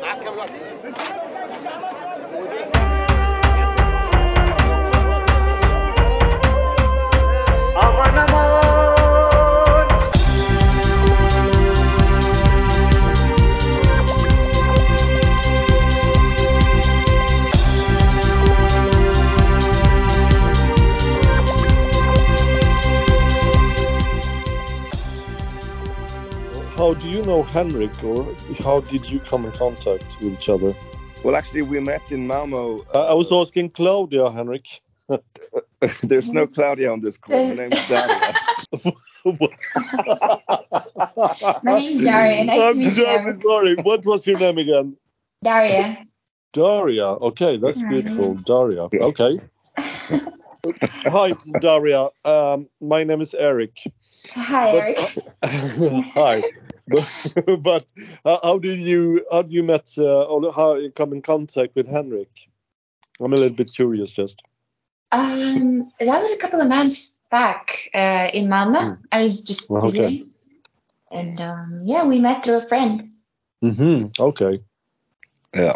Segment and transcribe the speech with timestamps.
[0.00, 0.30] How do
[2.56, 3.07] you
[27.28, 30.72] know Henrik, or how did you come in contact with each other?
[31.22, 32.80] Well, actually, we met in Malmo.
[32.94, 34.66] Uh, I was asking Claudia, Henrik.
[36.02, 37.46] There's no Claudia on this call.
[37.48, 38.34] My name's Daria.
[41.62, 42.44] My name's Daria.
[42.44, 43.04] Nice I'm to meet you.
[43.04, 43.42] terribly Eric.
[43.42, 43.74] sorry.
[43.76, 44.96] What was your name again?
[45.44, 45.98] Daria.
[46.52, 47.06] Daria.
[47.06, 47.90] Okay, that's Right.
[47.90, 48.34] beautiful.
[48.34, 48.88] Daria.
[49.10, 49.38] Okay.
[51.06, 52.08] Hi, Daria.
[52.24, 53.76] Um, my name is Eric.
[54.34, 56.04] Hi, But- Eric.
[56.14, 56.42] Hi.
[56.88, 57.06] But,
[57.62, 57.86] but
[58.24, 61.74] how, how did you how did you met uh, or how you come in contact
[61.74, 62.30] with Henrik?
[63.20, 64.40] I'm a little bit curious just.
[65.10, 68.76] Um, that was a couple of months back uh, in Malmö.
[68.76, 68.98] Mm.
[69.10, 69.88] I was just Well, okay.
[69.88, 70.32] visiting.
[71.10, 73.12] And um, yeah, we met through a friend.
[73.64, 74.22] Mm-hmm.
[74.22, 74.60] Okay.
[75.54, 75.74] Yeah.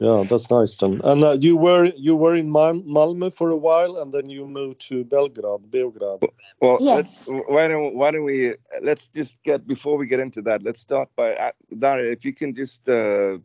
[0.00, 1.00] Yeah, that's nice then.
[1.04, 4.46] And uh, you were you were in Mal- Malmö for a while, and then you
[4.46, 6.22] moved to Belgrade, Beograd.
[6.60, 7.28] Well, Yes.
[7.28, 10.62] let's, why don't why don't we let's just get before we get into that.
[10.62, 12.10] Let's start by uh, Daria.
[12.12, 13.38] If you can just uh,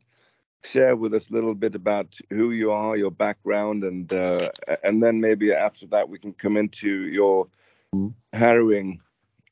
[0.63, 4.49] share with us a little bit about who you are, your background, and uh,
[4.83, 7.47] and then maybe after that we can come into your
[7.95, 8.13] Mhm.
[8.33, 8.99] harrowing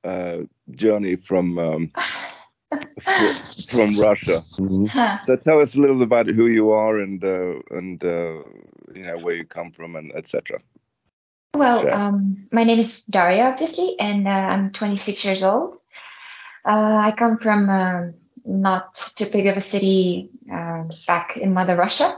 [0.03, 0.39] uh,
[0.71, 2.16] journey from um, fr-
[3.71, 4.43] from Russia.
[4.89, 5.17] Huh.
[5.19, 8.43] So tell us a little about who you are and uh, and uh,
[8.93, 10.59] you know where you come from and etc.
[11.55, 11.93] Well, Sure.
[11.93, 15.77] um, my name is Daria, obviously, and uh, I'm 26 years old.
[16.65, 18.13] Uh, I come from um
[18.45, 22.17] not too big of a city uh, back in Mother Russia.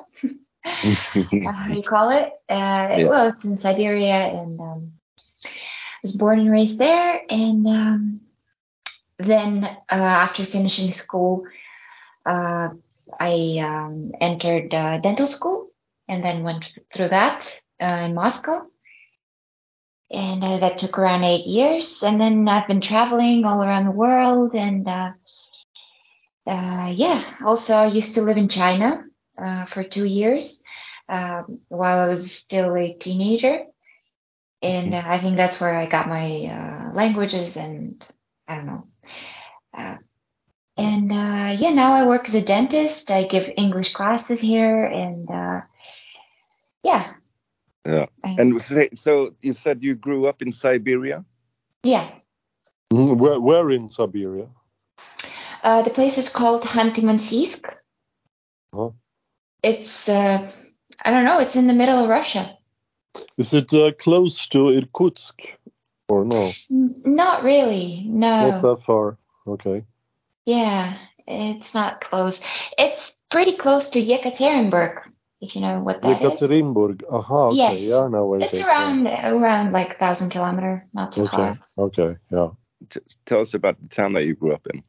[0.65, 2.31] uh, how you call it.
[2.49, 4.91] Uh, Well, it's in Siberia, and um,
[6.03, 7.21] was born and raised there.
[7.29, 8.21] And um,
[9.19, 11.45] then uh, after finishing school,
[12.25, 12.69] uh,
[13.19, 15.71] I um, entered uh, dental school,
[16.07, 18.65] and then went through that uh, in Moscow.
[20.11, 22.01] And uh, that took around eight years.
[22.01, 24.55] And then I've been traveling all around the world.
[24.55, 25.11] And uh,
[26.47, 29.03] yeah, also I used to live in China
[29.67, 30.63] for two years
[31.07, 33.65] um, while I was still a teenager.
[34.63, 38.09] And I think that's where I got my languages and
[38.47, 38.88] I don't know.
[39.77, 39.97] Uh,
[40.77, 43.11] and uh, yeah, now I work as a dentist.
[43.11, 44.85] I give English classes here.
[44.85, 45.61] And uh,
[46.83, 47.13] yeah.
[47.85, 48.05] Yeah.
[48.23, 48.61] And
[48.95, 51.25] so you said you grew up in Siberia.
[51.83, 52.09] yeah.
[52.93, 53.17] Mhm.
[53.17, 54.47] Where, where in Siberia?
[55.63, 57.71] Uh, the place is called Khanty-Mansiysk.
[58.73, 58.91] Huh?
[59.61, 60.49] It's, uh,
[61.03, 62.57] I don't know, it's in the middle of Russia.
[63.37, 65.41] Is it uh, close to Irkutsk
[66.09, 66.51] or no?
[66.69, 68.49] Not really, no.
[68.49, 69.17] Not that far.
[69.47, 69.85] Okay.
[70.45, 70.93] Yeah,
[71.27, 72.41] it's not close.
[72.77, 75.01] It's pretty close to Yekaterinburg,
[75.41, 76.29] if you know what that is.
[76.41, 77.03] Yekaterinburg.
[77.09, 77.47] Aha.
[77.49, 77.57] Okay.
[77.57, 77.81] Yes.
[77.83, 78.65] Yeah, I know where it It's is.
[78.65, 81.37] around around like thousand kilometer, not too Okay.
[81.37, 81.59] far.
[81.77, 82.17] Okay.
[82.31, 82.49] Yeah.
[82.89, 84.83] T- tell us about the town that you grew up in.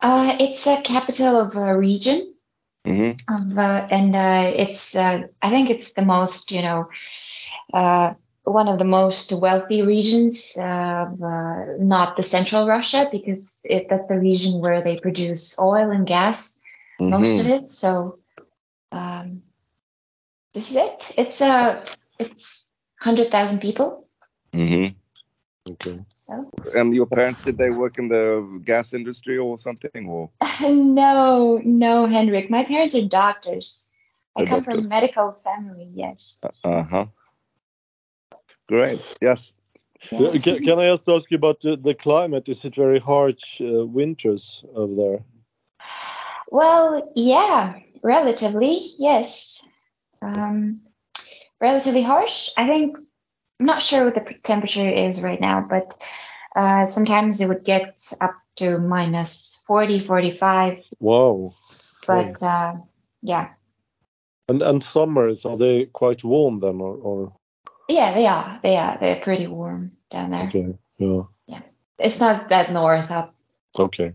[0.00, 2.34] Uh, it's a capital of a region.
[2.86, 6.88] hmm of uh, and uh, it's uh, I think it's the most you know
[7.72, 13.86] uh, one of the most wealthy regions of uh, not the central Russia because it,
[13.88, 16.58] that's the region where they produce oil and gas
[17.00, 17.68] most of it.
[17.68, 18.18] So
[18.92, 19.42] um,
[20.52, 21.14] this is it.
[21.18, 21.84] It's uh
[22.18, 24.06] it's hundred thousand people.
[24.52, 24.94] Mm-hmm.
[25.72, 25.98] Okay.
[26.14, 26.50] so.
[26.74, 30.08] And your parents did they work in the gas industry or something?
[30.08, 30.30] Or?
[30.60, 32.50] No no Henrik.
[32.50, 33.88] My parents are doctors.
[34.36, 36.44] I They're come from a medical family yes.
[36.62, 37.06] Uh huh.
[38.68, 39.00] Great.
[39.20, 39.52] Yes.
[40.10, 42.48] Yeah, Can, can I just ask you about the, the climate?
[42.48, 45.24] Is it very harsh uh, winters over there?
[46.50, 49.66] Well, yeah, relatively, yes.
[50.20, 50.82] Um,
[51.60, 52.50] relatively harsh.
[52.56, 52.96] I think,
[53.58, 55.96] I'm not sure what the temperature is right now, but
[56.54, 60.78] uh, sometimes it would get up to minus 40, 45.
[61.00, 61.54] Wow.
[62.06, 62.74] But uh,
[63.22, 63.48] yeah,
[64.48, 67.32] And and summers are they quite warm then, or, or
[67.88, 68.60] yeah, they are.
[68.62, 68.98] They are.
[69.00, 70.44] They're pretty warm down there.
[70.44, 70.74] okay?
[70.98, 71.22] Yeah.
[71.46, 71.60] Yeah.
[71.98, 73.34] It's not that north up.
[73.78, 74.14] Okay.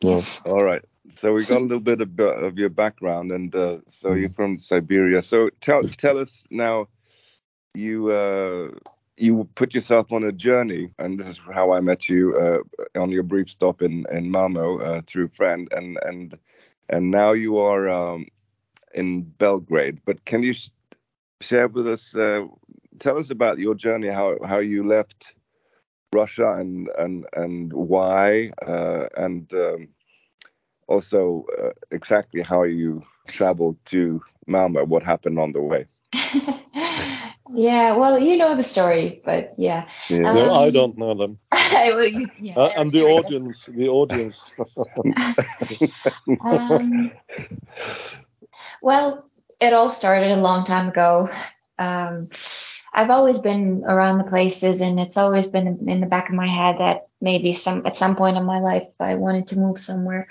[0.00, 0.22] Yeah.
[0.44, 0.82] All right.
[1.16, 4.60] So we got a little bit of, of your background, and uh, so you're from
[4.60, 5.22] Siberia.
[5.22, 6.88] So tell tell us now.
[7.74, 8.70] You uh,
[9.16, 13.10] you put yourself on a journey, and this is how I met you uh, on
[13.10, 16.38] your brief stop in in Malmo uh, through friend, and and
[16.88, 18.26] and now you are um,
[18.94, 20.00] in Belgrade.
[20.04, 20.54] But can you
[21.40, 22.14] share with us?
[22.98, 25.34] Tell us about your journey, how how you left
[26.12, 29.88] Russia, and and and why, uh, and um,
[30.86, 34.84] also uh, exactly how you traveled to Malmo.
[34.84, 35.86] What happened on the way?
[37.54, 39.88] Yeah, well, you know the story, but yeah.
[40.08, 40.32] yeah.
[40.32, 41.38] no, I um, don't know them.
[41.72, 43.66] well, you, yeah, uh, I'm the audience.
[43.66, 44.50] The audience.
[46.40, 47.12] um,
[48.82, 49.30] well,
[49.60, 51.28] it all started a long time ago.
[51.78, 52.30] Um,
[52.94, 56.46] I've always been around the places, and it's always been in the back of my
[56.46, 60.28] head that maybe some at some point in my life I wanted to move somewhere,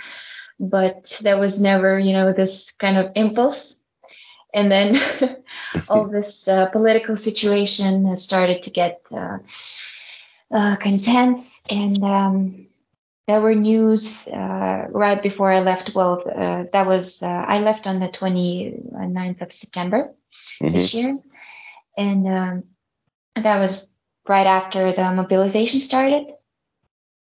[0.60, 3.80] but there was never, you know, this kind of impulse
[4.54, 4.96] and then
[5.90, 9.40] all this uh, political situation has started to get uh,
[10.52, 12.68] uh, kind of tense and um,
[13.28, 15.92] there were news uh, right before I left.
[15.96, 20.14] Well, uh, that was uh, I left on the 29th of September
[20.62, 20.74] mm-hmm.
[20.74, 21.18] this year,
[21.98, 22.64] and um,
[23.36, 23.90] that was
[24.28, 26.32] right after the mobilization started.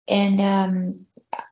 [0.07, 1.05] And um,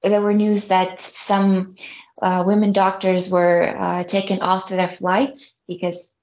[0.03, 1.75] there were news that some
[2.21, 6.13] uh, women doctors were uh, taken off their flights because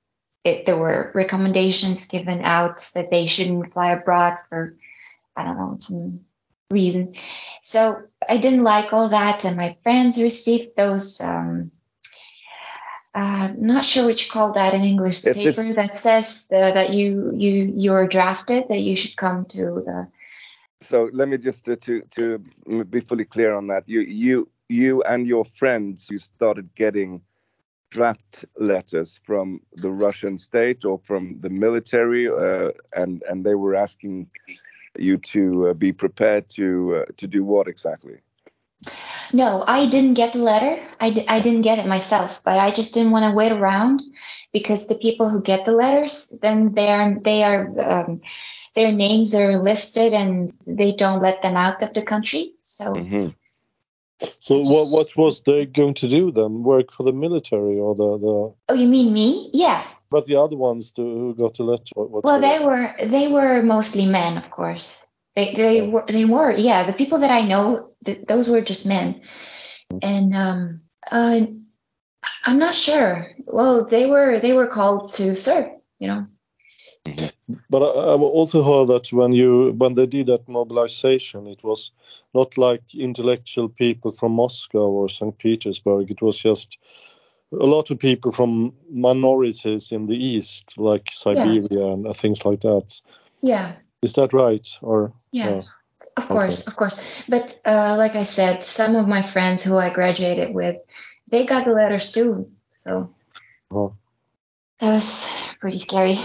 [0.43, 4.77] it, there were recommendations given out that they shouldn't fly abroad for,
[5.37, 6.21] I don't know, some
[6.71, 7.15] reason.
[7.63, 11.21] So I didn't like all that, and my friends received those.
[11.21, 11.71] Um,
[13.15, 15.21] uh, not sure what you call that in English.
[15.21, 19.45] The paper just, that says the, that you you you're drafted that you should come
[19.47, 20.09] to the.
[20.81, 22.39] So let me just uh, to to
[22.91, 23.89] be fully clear on that.
[23.89, 27.23] You you you and your friends you started getting
[27.91, 33.77] draft letters from the Russian state or from the military, uh, and and they were
[33.77, 34.29] asking
[34.99, 38.19] you to uh, be prepared to uh, to do what exactly?
[39.33, 40.81] No, I didn't get the letter.
[41.01, 44.03] I d- I didn't get it myself, but I just didn't want to wait around
[44.53, 48.21] because the people who get the letters, then they are they are um,
[48.75, 52.55] their names are listed and they don't let them out of the country.
[52.63, 52.93] So.
[52.93, 53.29] Mm-hmm.
[54.39, 56.63] So what what was they going to do then?
[56.63, 58.55] Work for the military or the the?
[58.69, 59.51] Oh, you mean me?
[59.53, 59.85] Yeah.
[60.11, 61.93] But the other ones who got the letter.
[61.95, 65.07] What, well, they were they were mostly men, of course.
[65.37, 66.85] They they were they were yeah.
[66.85, 69.21] The people that I know, th- those were just men,
[69.93, 69.99] mm-hmm.
[70.03, 71.47] and um uh,
[72.45, 73.27] I'm not sure.
[73.47, 75.67] Well, they were they were called to serve,
[75.99, 76.27] you know.
[77.69, 81.91] But I, have also heard that when you when they did that mobilization, it was
[82.33, 85.37] not like intellectual people from Moscow or St.
[85.37, 86.11] Petersburg.
[86.11, 86.79] It was just
[87.53, 91.93] a lot of people from minorities in the east, like Siberia yeah.
[91.93, 93.01] and things like that.
[93.43, 93.75] Yeah.
[94.05, 94.69] Is that right?
[94.83, 95.49] Or yeah.
[95.49, 95.63] Uh,
[96.19, 96.71] of course, okay.
[96.71, 97.25] of course.
[97.27, 100.77] But uh, like I said, some of my friends who I graduated with,
[101.29, 102.51] they got the letters too.
[102.75, 103.15] So
[103.71, 103.89] uh-huh.
[104.79, 106.21] that was pretty scary.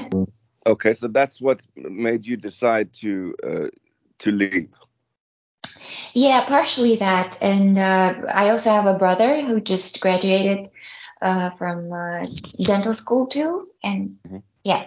[0.66, 3.68] okay, so that's what made you decide to uh,
[4.20, 4.70] to leave.
[6.14, 10.70] Yeah, partially that, and uh, I also have a brother who just graduated
[11.20, 12.26] uh, from uh,
[12.62, 14.38] dental school too, and mm-hmm.
[14.62, 14.86] yeah,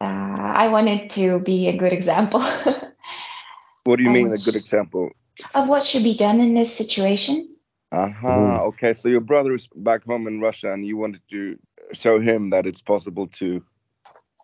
[0.00, 2.40] uh, I wanted to be a good example.
[3.84, 5.10] what do you mean a good example?
[5.54, 7.48] Of what should be done in this situation.
[7.92, 8.28] Uh huh.
[8.28, 8.62] Mm-hmm.
[8.68, 11.58] Okay, so your brother is back home in Russia, and you wanted to
[11.92, 13.62] show him that it's possible to.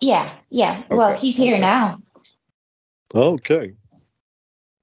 [0.00, 0.79] Yeah, yeah.
[0.79, 0.95] Okay.
[0.95, 1.61] Well, he's here okay.
[1.61, 1.99] now.
[3.15, 3.75] Okay.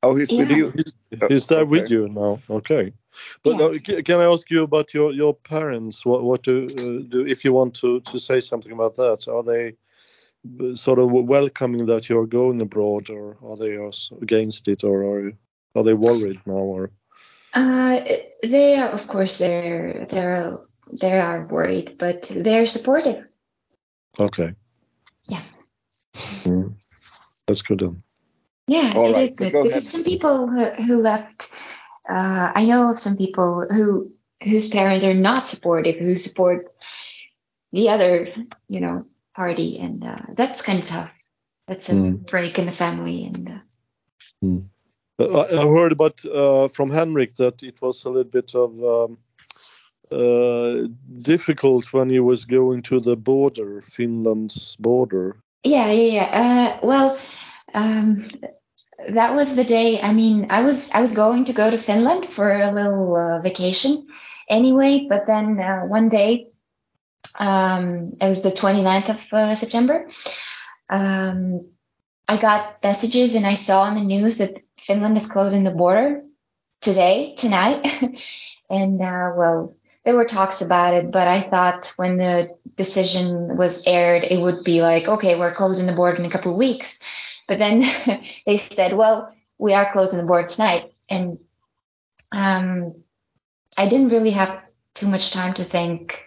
[0.04, 0.40] Oh, he's yeah.
[0.40, 0.72] with you.
[0.76, 0.94] He's,
[1.30, 1.70] he's there okay.
[1.70, 2.40] with you now.
[2.50, 2.94] Okay.
[3.44, 3.98] But yeah.
[3.98, 6.06] uh, can I ask you about your your parents?
[6.06, 9.28] What what do, uh, do if you want to to say something about that?
[9.28, 9.72] Are they uh,
[10.76, 13.78] sort of welcoming that you're going abroad, or are they
[14.22, 15.32] against it, or are
[15.76, 16.92] are they worried now, or?
[17.54, 18.02] Uh,
[18.44, 20.60] they are, of course, they're they're
[21.00, 23.26] they are worried, but they're supportive.
[24.20, 24.54] Okay.
[25.28, 25.44] Yeah.
[26.44, 26.76] Mm.
[27.48, 28.04] That's good then.
[28.68, 31.52] Yeah, All it right, is good go because some people who, who left.
[32.08, 34.12] Uh, I know of some people who
[34.44, 36.72] whose parents are not supportive, who support
[37.72, 38.34] the other,
[38.68, 39.06] you know,
[39.40, 41.14] party, and uh, that's kind of tough.
[41.68, 42.30] That's a mm.
[42.32, 43.48] break in the family, and.
[43.50, 43.62] Uh,
[44.44, 44.64] mm.
[45.20, 49.18] I heard about uh, from Henrik that it was a little bit of um,
[50.12, 50.88] uh,
[51.22, 55.36] difficult when he was going to the border, Finland's border.
[55.64, 56.30] Yeah, yeah, yeah.
[56.42, 57.20] Uh, well,
[57.74, 58.24] um,
[59.10, 60.00] that was the day.
[60.02, 63.42] I mean, I was I was going to go to Finland for a little uh,
[63.42, 64.08] vacation
[64.50, 66.48] anyway, but then uh, one day,
[67.38, 70.10] um, it was the 29th of uh, September.
[70.90, 71.68] um,
[72.28, 76.24] I got messages and I saw on the news that Finland is closing the border
[76.80, 77.88] today, tonight.
[78.70, 83.86] and uh, well, there were talks about it, but I thought when the decision was
[83.88, 87.00] aired, it would be like, okay, we're closing the border in a couple of weeks.
[87.48, 87.84] But then
[88.46, 90.94] they said, well, we are closing the border tonight.
[91.10, 91.40] And
[92.32, 92.96] um,
[93.78, 94.62] I didn't really have
[94.94, 96.26] too much time to think.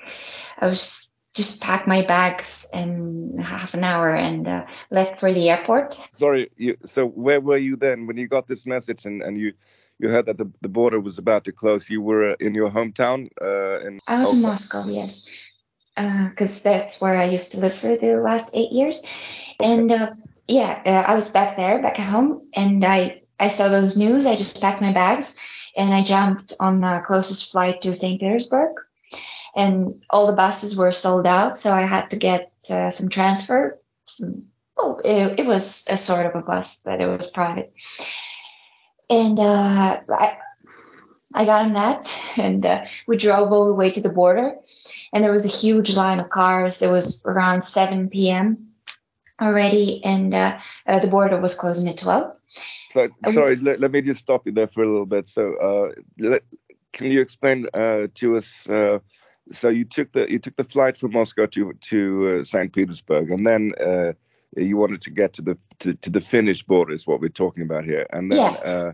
[0.62, 5.50] I was just packed my bags in half an hour and uh, left for the
[5.50, 5.98] airport.
[6.12, 9.52] Sorry, you, so where were you then when you got this message and, and you
[9.98, 11.90] you heard that the, the border was about to close?
[11.90, 13.28] You were in your hometown?
[13.40, 15.26] Uh, in I was in Moscow, yes,
[15.96, 19.02] because uh, that's where I used to live for the last eight years.
[19.60, 19.72] Okay.
[19.72, 20.12] And uh,
[20.46, 24.26] yeah, uh, I was back there, back at home, and I I saw those news.
[24.26, 25.34] I just packed my bags
[25.76, 28.20] and I jumped on the closest flight to St.
[28.20, 28.76] Petersburg.
[29.54, 33.78] And all the buses were sold out, so I had to get uh, some transfer.
[34.06, 34.44] Some,
[34.76, 37.72] oh, it, it, was a sort of a bus, but it was private.
[39.10, 40.38] And uh, I,
[41.34, 44.54] I got on that, and uh, we drove all the way to the border.
[45.12, 46.80] And there was a huge line of cars.
[46.80, 48.72] It was around 7 p.m.
[49.40, 52.36] already, and uh, uh, the border was closing at 12.
[52.90, 55.28] So, sorry, let, let, me just stop you there for a little bit.
[55.28, 56.42] So, uh, let,
[56.92, 59.02] can you explain uh, to us?
[59.50, 62.72] Uh, so, you took the you took the flight from Moscow to to uh, Saint
[62.72, 64.12] Petersburg, and then uh,
[64.56, 67.62] you wanted to get to the to, to, the Finnish border, is what we're talking
[67.62, 68.06] about here.
[68.10, 68.70] And then, yeah.
[68.70, 68.92] Uh,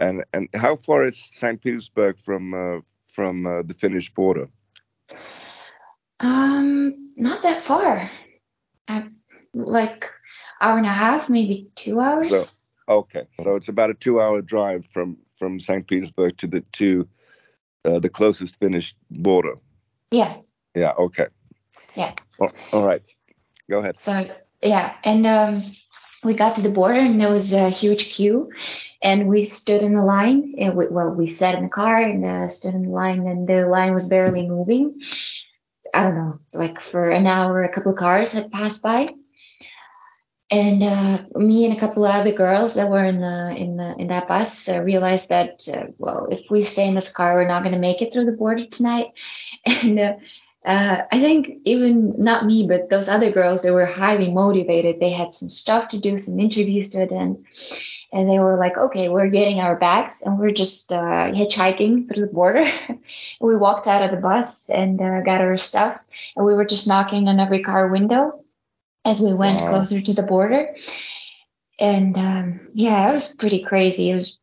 [0.00, 4.48] and and how far is Saint Petersburg from from the Finnish border?
[6.20, 8.10] Um, not that far.
[8.88, 9.08] I,
[9.54, 10.10] like
[10.60, 12.28] hour and a half, maybe two hours.
[12.28, 12.44] So,
[12.88, 15.86] Okay, so it's about a two-hour drive from from St.
[15.86, 17.08] Petersburg to the to
[17.84, 19.54] uh, the closest Finnish border.
[20.10, 20.36] Yeah.
[20.74, 20.92] Yeah.
[20.98, 21.26] Okay.
[21.94, 22.12] Yeah.
[22.72, 23.06] All right.
[23.68, 23.98] Go ahead.
[23.98, 24.28] So
[24.62, 25.76] yeah, and um,
[26.22, 28.52] we got to the border and there was a huge queue,
[29.02, 30.54] and we stood in the line.
[30.58, 33.48] And we, well, we sat in the car and uh, stood in the line, and
[33.48, 35.00] the line was barely moving.
[35.94, 39.08] I don't know, like for an hour, a couple of cars had passed by
[40.50, 43.96] and uh, me and a couple of other girls that were in the in the
[43.98, 47.48] in that bus uh, realized that uh, well if we stay in this car we're
[47.48, 49.08] not going to make it through the border tonight.
[49.82, 50.12] And uh,
[50.64, 55.00] uh, I think even not me but those other girls they were highly motivated.
[55.00, 57.44] They had some stuff to do some interviews to attend.
[58.12, 62.26] And they were like okay we're getting our bags and we're just uh, hitchhiking through
[62.26, 62.66] the border.
[63.40, 65.98] We walked out of the bus and got our stuff
[66.36, 68.45] and we were just knocking on every car window
[69.06, 69.70] as we went wow.
[69.70, 70.74] closer to the border.
[71.78, 74.10] And um, yeah, it was pretty crazy.
[74.10, 74.36] It was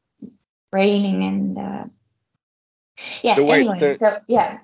[0.72, 1.84] raining and uh,
[3.22, 3.36] yeah.
[3.36, 4.60] So wait, anyway, so, so yeah.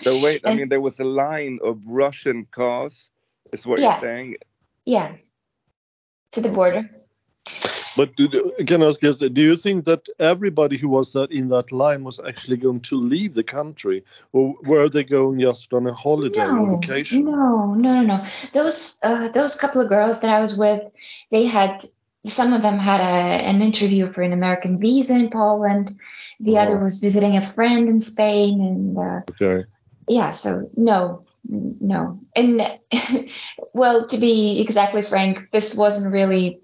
[0.00, 3.10] so wait, I mean, there was a line of Russian cars.
[3.52, 4.36] Is what yeah, you're saying?
[4.86, 5.12] Yeah.
[6.32, 6.88] To the border.
[7.96, 11.48] But do, can I ask you, do you think that everybody who was that in
[11.48, 15.86] that line was actually going to leave the country, or were they going just on
[15.86, 17.24] a holiday no, or vacation?
[17.24, 18.24] No, no, no, no.
[18.52, 20.82] Those uh, those couple of girls that I was with,
[21.30, 21.84] they had
[22.24, 25.98] some of them had a, an interview for an American visa in Poland.
[26.40, 26.60] The oh.
[26.60, 29.66] other was visiting a friend in Spain, and uh, okay.
[30.08, 30.30] yeah.
[30.30, 32.62] So no, no, and
[33.74, 36.60] well, to be exactly frank, this wasn't really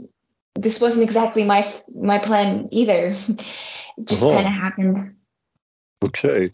[0.61, 3.15] this wasn't exactly my my plan either.
[3.29, 4.35] it just uh-huh.
[4.35, 5.15] kind of happened.
[6.05, 6.51] Okay.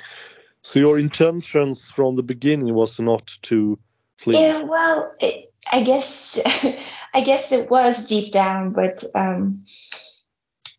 [0.62, 3.78] So your intentions from the beginning was not to
[4.16, 4.38] flee.
[4.38, 6.40] Yeah, well, it, I guess
[7.14, 9.64] I guess it was deep down, but um,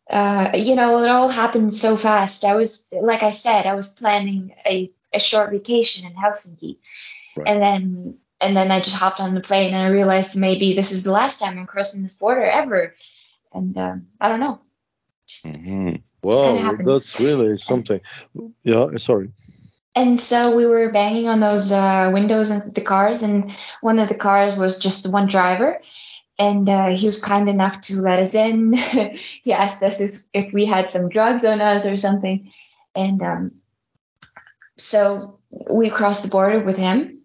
[0.09, 2.45] uh, you know, it all happened so fast.
[2.45, 6.77] I was, like I said, I was planning a, a short vacation in Helsinki,
[7.35, 7.47] right.
[7.47, 10.91] and then and then I just hopped on the plane and I realized maybe this
[10.91, 12.93] is the last time I'm crossing this border ever.
[13.53, 14.61] And um, I don't know.
[15.27, 15.95] Just, mm-hmm.
[16.21, 18.01] Wow, that's really something.
[18.63, 19.31] Yeah, sorry.
[19.93, 24.09] And so we were banging on those uh, windows in the cars, and one of
[24.09, 25.81] the cars was just one driver.
[26.37, 28.73] And uh, he was kind enough to let us in.
[29.43, 32.51] he asked us if we had some drugs on us or something.
[32.93, 33.51] And um,
[34.77, 35.39] so
[35.71, 37.15] we crossed the border with him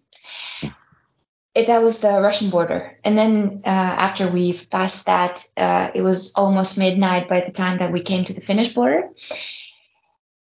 [1.53, 2.97] it, that was the Russian border.
[3.03, 7.79] And then uh, after we passed that, uh, it was almost midnight by the time
[7.79, 9.09] that we came to the Finnish border.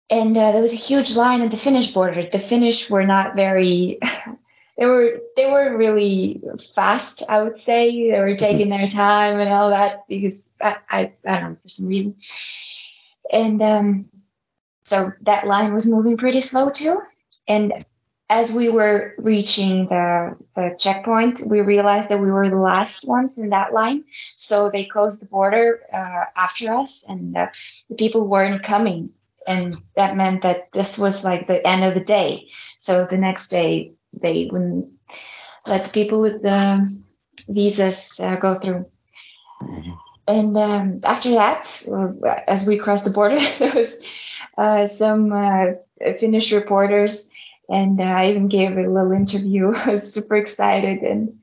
[0.10, 2.24] And uh, there was a huge line at the Finnish border.
[2.24, 4.00] The Finnish were not very.
[4.78, 6.42] they were they were really
[6.75, 7.24] fast.
[7.28, 11.39] I would say they were taking their time and all that because I I, I
[11.39, 12.16] don't know for some reason.
[13.32, 14.10] And um,
[14.84, 17.00] so that line was moving pretty slow too.
[17.48, 17.86] And
[18.29, 23.39] as we were reaching the, the checkpoint, we realized that we were the last ones
[23.39, 24.03] in that line.
[24.36, 27.48] So they closed the border uh, after us, and uh,
[27.89, 29.09] the people weren't coming.
[29.48, 32.50] And that meant that this was like the end of the day.
[32.77, 34.89] So the next day, they wouldn't
[35.65, 36.88] let the people with the
[37.48, 38.86] visas uh, go through.
[39.63, 39.91] Mm-hmm.
[40.27, 41.83] And um, after that,
[42.48, 44.00] as we crossed the border, there was
[44.55, 45.65] uh, some uh,
[46.19, 47.27] Finnish reporters
[47.70, 49.74] and uh, I even gave a little interview.
[49.76, 51.40] I was super excited, and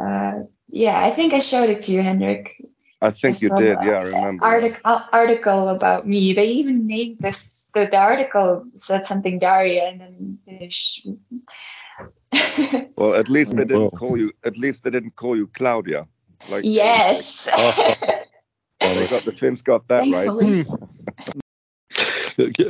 [0.00, 2.56] uh, yeah, I think I showed it to you, Henrik.
[3.02, 3.78] I think I you did.
[3.82, 4.44] Yeah, I remember.
[4.44, 6.34] Article article about me.
[6.34, 7.68] They even named this.
[7.74, 10.70] The, the article said something Daria, and then.
[12.96, 14.32] well, at least they didn't call you.
[14.44, 16.06] At least they didn't call you Claudia.
[16.48, 17.48] Like yes.
[17.54, 20.64] well, they got the Finns got that Thankfully.
[20.64, 21.32] right.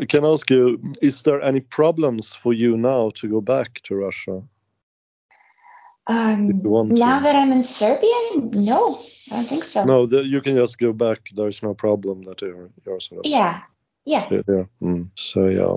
[0.08, 3.94] Can I ask you, is there any problems for you now to go back to
[3.94, 4.42] Russia?
[6.06, 8.98] Um, now that I'm in Serbia, no,
[9.30, 9.84] I don't think so.
[9.84, 11.28] No, the, you can just go back.
[11.34, 13.30] There's no problem that you're, you're sort of.
[13.30, 13.60] Yeah,
[14.04, 14.26] yeah.
[14.30, 14.42] Yeah.
[14.48, 14.64] yeah.
[14.82, 15.10] Mm.
[15.14, 15.76] So yeah,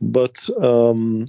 [0.00, 1.28] but um,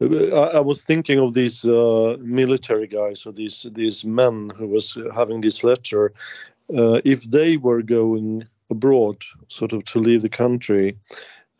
[0.00, 4.96] I, I, was thinking of these uh, military guys or these these men who was
[5.12, 6.12] having this letter.
[6.72, 9.16] Uh, if they were going abroad,
[9.48, 10.96] sort of to leave the country,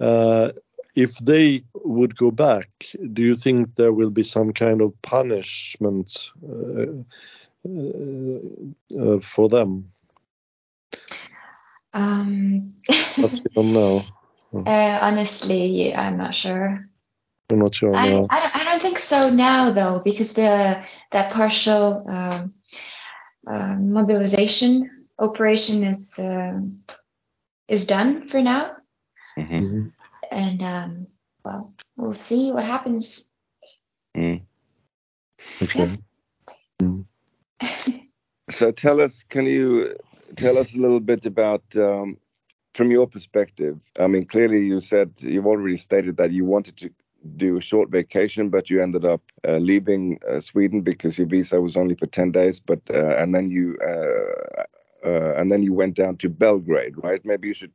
[0.01, 0.51] uh,
[0.95, 2.69] if they would go back,
[3.13, 7.05] do you think there will be some kind of punishment uh,
[7.69, 8.39] uh,
[8.99, 9.93] uh for them?
[11.95, 14.03] Um, I don't know.
[14.55, 16.89] Uh, honestly, I'm not sure.
[17.51, 17.95] I'm not sure.
[17.95, 22.55] I, I, don't, I don't think so now, though, because the that partial um,
[23.47, 26.61] uh, mobilization operation is uh,
[27.69, 28.73] is done for now.
[29.39, 29.89] Mm-hmm.
[30.31, 31.07] And um,
[31.45, 33.31] well, we'll see what happens.
[34.17, 34.43] Mm.
[35.63, 35.99] Okay.
[36.81, 36.89] Yeah.
[36.89, 37.05] Mm.
[38.51, 39.97] so tell us, can you
[40.37, 42.17] tell us a little bit about, um,
[42.75, 43.79] from your perspective?
[43.99, 46.91] I mean, clearly you said you've already stated that you wanted to
[47.37, 51.61] do a short vacation, but you ended up uh, leaving uh, Sweden because your visa
[51.61, 52.61] was only for ten days.
[52.61, 54.63] But uh, and then you uh,
[55.09, 57.25] uh, and then you went down to Belgrade, right?
[57.25, 57.73] Maybe you should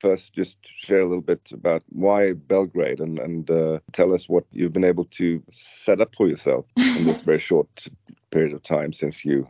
[0.00, 4.44] first just share a little bit about why Belgrade and, and uh, tell us what
[4.50, 7.88] you've been able to set up for yourself in this very short
[8.30, 9.48] period of time since you,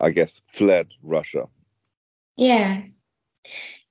[0.00, 1.48] I guess, fled Russia.
[2.36, 2.82] Yeah,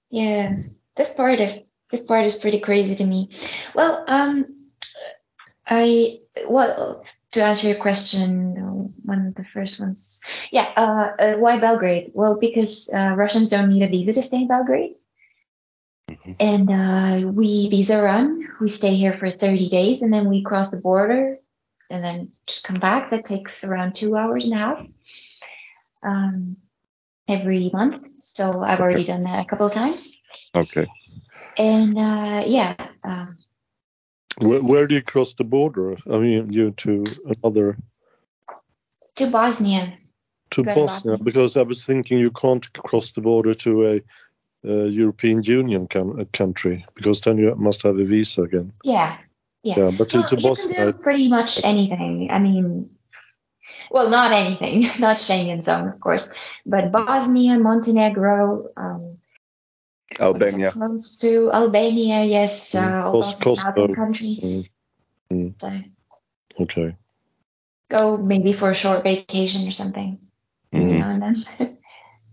[0.10, 0.58] yeah.
[0.96, 1.50] This part of
[1.91, 3.30] this part is pretty crazy to me.
[3.74, 4.46] Well, um,
[5.67, 8.54] I well to answer your question,
[9.04, 10.22] one of the first ones.
[10.52, 12.12] Yeah, uh, uh, why Belgrade?
[12.13, 14.96] Well, because uh, Russians don't need a visa to stay in Belgrade.
[16.10, 16.32] Mm-hmm.
[16.39, 18.39] And uh, we visa run.
[18.60, 21.38] We stay here for 30 days and then we cross the border
[21.89, 23.12] and then just come back.
[23.12, 24.86] That takes around two hours and a half
[26.04, 26.58] um,
[27.28, 28.08] every month.
[28.17, 28.84] So I've okay.
[28.84, 30.17] already done that a couple of times.
[30.56, 30.88] Okay.
[31.58, 33.38] And uh, yeah, um,
[34.39, 35.98] where, where do you cross the border?
[36.10, 37.78] I mean, you to another.
[39.15, 39.98] To Bosnia.
[40.52, 44.02] To Bosnia, Bosnia, because I was thinking you can't cross the border to a,
[44.65, 48.72] European Union com- country because then you must have a visa again.
[48.84, 49.17] Yeah,
[49.62, 49.78] yeah.
[49.78, 50.69] Yeah, but well, to Bosnia.
[50.69, 52.30] You can do pretty much anything.
[52.32, 52.89] I mean,
[53.91, 56.30] well, not anything, not Schengen zone, of course,
[56.65, 59.17] but Bosnia, Montenegro, um,
[60.19, 60.71] Albania.
[60.71, 62.73] Close to Albania, yes.
[62.73, 62.82] Mm.
[62.82, 63.93] Uh, all those Kosovo.
[63.93, 64.71] countries.
[65.32, 65.54] Mm.
[65.54, 65.60] Mm.
[65.60, 66.95] So okay.
[67.89, 70.19] Go maybe for a short vacation or something.
[70.73, 71.78] Mm.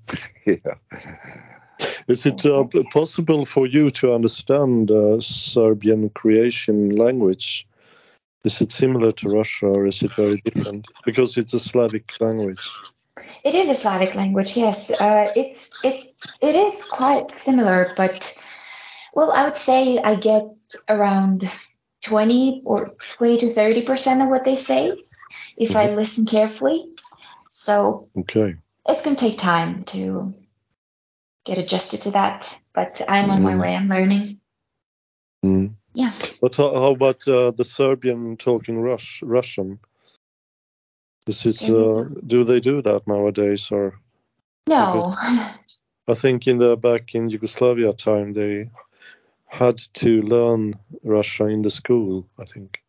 [0.46, 0.74] yeah.
[2.08, 7.66] Is it uh, possible for you to understand uh, Serbian Croatian language?
[8.44, 10.86] Is it similar to Russia or is it very different?
[11.04, 12.68] Because it's a Slavic language.
[13.44, 14.90] It is a Slavic language, yes.
[14.90, 16.09] Uh, it's it
[16.40, 18.37] it is quite similar, but
[19.14, 20.44] well, I would say I get
[20.88, 21.44] around
[22.04, 24.92] 20 or 20 to 30 percent of what they say
[25.56, 25.76] if mm-hmm.
[25.76, 26.87] I listen carefully.
[27.48, 28.56] So okay,
[28.87, 30.35] it's gonna take time to
[31.44, 33.42] get adjusted to that, but I'm on mm.
[33.42, 33.74] my way.
[33.74, 34.40] I'm learning.
[35.44, 35.74] Mm.
[35.94, 36.12] Yeah.
[36.40, 39.80] But how, how about uh, the Serbian talking Rush, Russian?
[41.26, 43.98] Is it, uh, do they do that nowadays or?
[44.68, 45.16] No.
[46.08, 48.70] I think in the back in Yugoslavia time they
[49.46, 52.26] had to learn Russia in the school.
[52.38, 52.82] I think.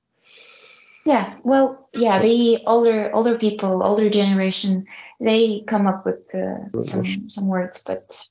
[1.05, 4.85] Yeah, well, yeah, the older older people, older generation,
[5.19, 8.27] they come up with uh, some some words, but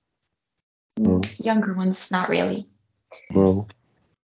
[1.38, 2.66] younger ones not really.
[3.32, 3.68] Well,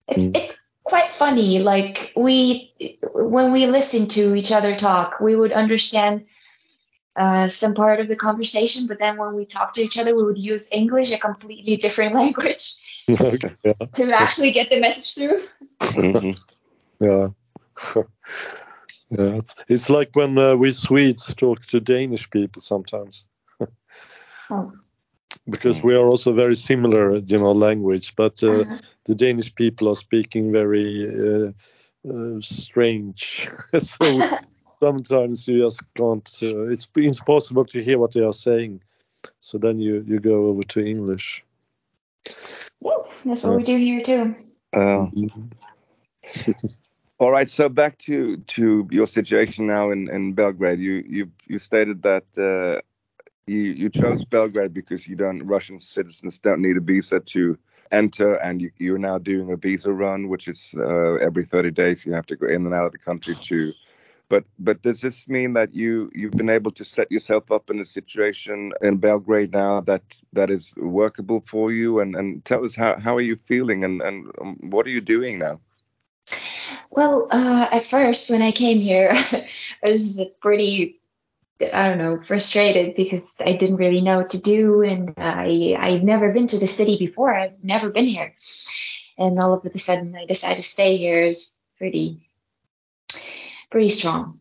[0.08, 0.38] It's, mm.
[0.38, 1.60] it's quite funny.
[1.60, 2.74] Like we,
[3.14, 6.26] when we listen to each other talk, we would understand
[7.20, 10.24] uh, some part of the conversation, but then when we talked to each other, we
[10.24, 12.76] would use English, a completely different language,
[13.10, 13.74] okay, yeah.
[13.94, 15.44] to actually get the message through.
[15.80, 17.04] Mm-hmm.
[17.04, 17.28] Yeah.
[19.10, 23.26] yeah, it's, it's like when uh, we Swedes talk to Danish people sometimes.
[24.50, 24.74] oh
[25.50, 28.78] because we are also very similar, you know, language, but uh, uh-huh.
[29.06, 31.52] the Danish people are speaking very uh,
[32.10, 33.50] uh, strange.
[33.78, 34.06] so
[34.80, 36.30] sometimes you just can't.
[36.42, 38.82] Uh, it's impossible to hear what they are saying.
[39.40, 41.44] So then you you go over to English.
[43.26, 44.36] That's what we do here too.
[44.74, 45.08] Uh,
[47.20, 47.50] all right.
[47.50, 50.80] So back to to your situation now in in Belgrade.
[50.80, 52.82] You you you stated that uh,
[53.48, 57.58] you you chose Belgrade because you don't Russian citizens don't need a visa to
[57.92, 62.06] enter, and you, you're now doing a visa run, which is uh, every 30 days
[62.06, 63.74] you have to go in and out of the country to.
[64.30, 67.80] But but does this mean that you you've been able to set yourself up in
[67.80, 72.00] a situation in Belgrade now that that is workable for you?
[72.00, 75.02] And and tell us how how are you feeling and and um, what are you
[75.02, 75.60] doing now?
[76.92, 81.00] Well, uh, at first when I came here, I was pretty
[81.74, 86.04] I don't know, frustrated because I didn't really know what to do, and I I've
[86.04, 87.34] never been to the city before.
[87.34, 88.36] I've never been here,
[89.18, 92.29] and all of a sudden I decided to stay here is pretty
[93.70, 94.40] pretty strong.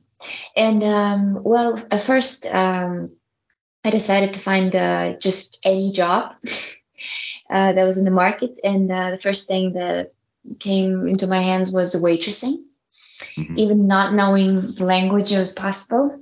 [0.57, 3.11] And um, well, at first um,
[3.85, 6.35] I decided to find uh, just any job
[7.51, 10.13] uh, that was in the market, and uh, the first thing that
[10.59, 12.63] came into my hands was waitressing.
[13.37, 13.59] Mm-hmm.
[13.59, 16.21] Even not knowing the language, was possible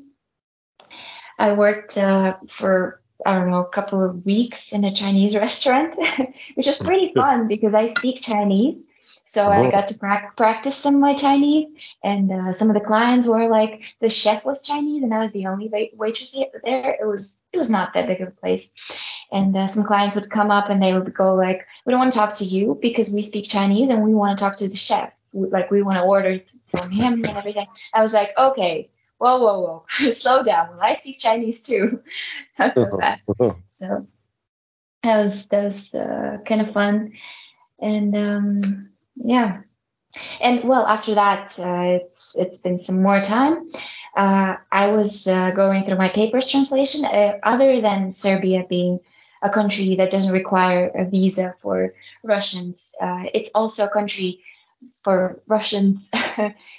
[1.39, 5.97] I worked uh, for I don't know a couple of weeks in a Chinese restaurant,
[6.55, 8.83] which was pretty fun because I speak Chinese.
[9.27, 9.49] So.
[9.49, 11.69] I got to pra- practice some of my Chinese,
[12.03, 15.33] and uh, some of the clients were like the chef was Chinese, and I was
[15.33, 16.97] the only wait- waitress there.
[17.01, 18.73] It was it was not that big of a place,
[19.33, 22.13] and uh, some clients would come up and they would go like, "We don't want
[22.13, 24.77] to talk to you because we speak Chinese, and we want to talk to the
[24.77, 25.13] chef.
[25.33, 26.37] Like we want to order
[26.67, 30.71] from him and everything." I was like, "Okay, whoa, whoa, whoa, slow down.
[30.71, 32.01] Well, I speak Chinese too.
[32.59, 33.29] Not so fast.
[33.71, 34.07] so
[35.03, 37.13] that was that was uh, kind of fun,
[37.81, 38.63] and um,
[39.17, 39.61] yeah.
[40.41, 43.69] And well, after that, uh, it's it's been some more time.
[44.17, 47.05] Uh, I was uh, going through my papers translation.
[47.05, 49.01] Uh, other than Serbia being
[49.43, 54.41] a country that doesn't require a visa for Russians, uh, it's also a country
[55.03, 56.11] for Russians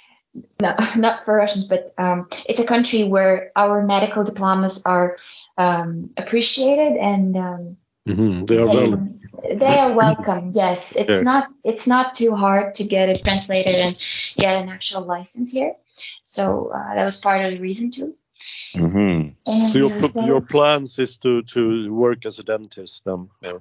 [0.60, 5.16] no, not for Russians, but um, it's a country where our medical diplomas are
[5.56, 7.76] um, appreciated and um,
[8.08, 8.44] mm-hmm.
[8.44, 9.17] they are welcome.
[9.54, 10.52] They are welcome.
[10.54, 11.20] Yes, it's yeah.
[11.20, 13.96] not it's not too hard to get it translated and
[14.36, 15.74] get an actual license here.
[16.22, 18.14] So uh, that was part of the reason too.
[18.74, 19.68] Mm-hmm.
[19.68, 23.28] So your uh, so your plans is to to work as a dentist then.
[23.40, 23.58] Yeah.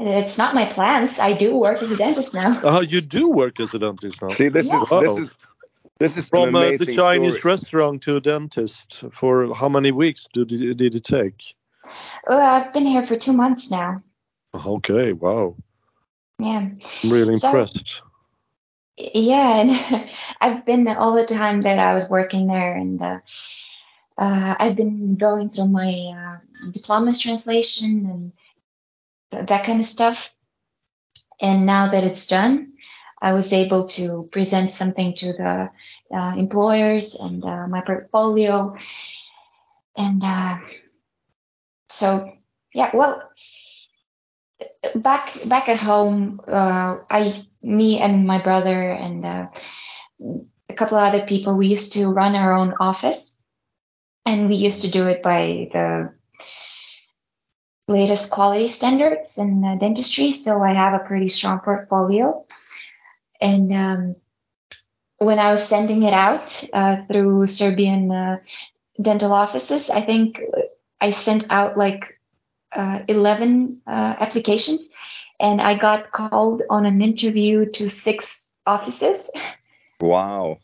[0.00, 1.20] It's not my plans.
[1.20, 2.60] I do work as a dentist now.
[2.64, 4.28] Oh, you do work as a dentist now.
[4.28, 4.82] See, this yeah.
[4.82, 5.30] is this is
[5.98, 7.52] this is from uh, the Chinese story.
[7.52, 9.04] restaurant to a dentist.
[9.10, 11.54] For how many weeks did it, did it take?
[12.26, 14.02] Well, I've been here for two months now.
[14.54, 15.56] Okay, wow.
[16.38, 16.68] Yeah.
[17.02, 18.02] I'm really so, impressed.
[18.96, 23.18] Yeah, and I've been all the time that I was working there, and uh,
[24.16, 28.32] uh, I've been going through my uh, diplomas translation
[29.30, 30.32] and that kind of stuff.
[31.40, 32.74] And now that it's done,
[33.20, 35.70] I was able to present something to the
[36.14, 38.76] uh, employers and uh, my portfolio.
[39.96, 40.58] And uh,
[41.88, 42.32] so,
[42.72, 43.28] yeah, well,
[44.94, 49.46] back back at home, uh, I, me and my brother and uh,
[50.68, 53.36] a couple of other people, we used to run our own office,
[54.26, 56.12] and we used to do it by the
[57.88, 60.32] latest quality standards in uh, dentistry.
[60.32, 62.46] So I have a pretty strong portfolio.
[63.40, 64.16] And um,
[65.18, 68.38] when I was sending it out uh, through Serbian uh,
[69.00, 70.40] dental offices, I think
[71.00, 72.18] I sent out like
[72.74, 74.90] uh, 11 uh, applications
[75.40, 79.30] and I got called on an interview to six offices.
[80.00, 80.58] Wow.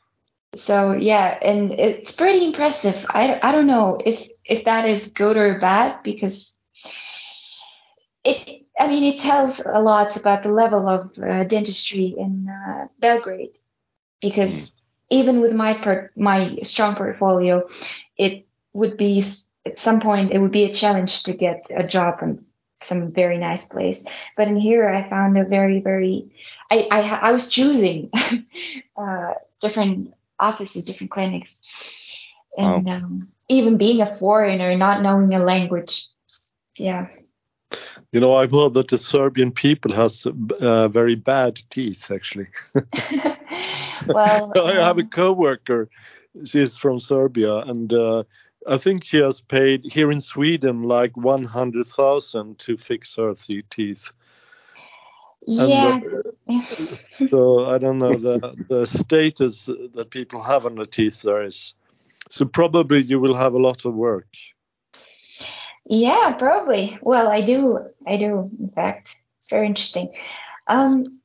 [0.55, 3.07] So yeah, and it's pretty impressive.
[3.09, 6.57] I, I don't know if if that is good or bad because
[8.25, 12.87] it I mean, it tells a lot about the level of uh, dentistry in uh,
[12.99, 13.59] Belgrade,
[14.23, 14.75] because mm.
[15.11, 17.69] even with my per- my strong portfolio,
[18.17, 19.23] it would be
[19.67, 22.45] at some point it would be a challenge to get a job in
[22.77, 24.05] some very nice place.
[24.37, 26.31] But in here, I found a very, very.
[26.71, 28.11] I I, I was choosing
[28.97, 31.61] uh, different offices, different clinics,
[32.57, 32.97] and wow.
[32.97, 36.07] um, even being a foreigner, not knowing a language,
[36.77, 37.09] yeah.
[38.13, 42.49] You know, I've heard that the Serbian people has uh, very bad teeth, actually.
[44.09, 45.89] well, I have a um, coworker.
[46.45, 48.25] She's from Serbia, and uh,
[48.67, 53.35] I think she has paid here in Sweden like 100,000 to fix her
[53.71, 54.13] teeth.
[55.47, 55.97] Yeah.
[55.97, 56.07] And,
[56.49, 56.63] uh,
[57.29, 61.75] so I don't know the the status that people have on the teeth there is.
[62.29, 64.29] So probably you will have a lot of work.
[65.87, 66.99] Yeah, probably.
[67.01, 67.79] Well, I do.
[68.07, 68.51] I do.
[68.61, 70.13] In fact, it's very interesting.
[70.67, 71.21] Um,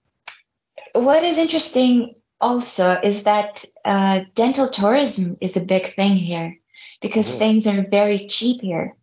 [0.94, 6.58] what is interesting also is that uh, dental tourism is a big thing here
[7.02, 7.40] because mm-hmm.
[7.40, 8.96] things are very cheap here.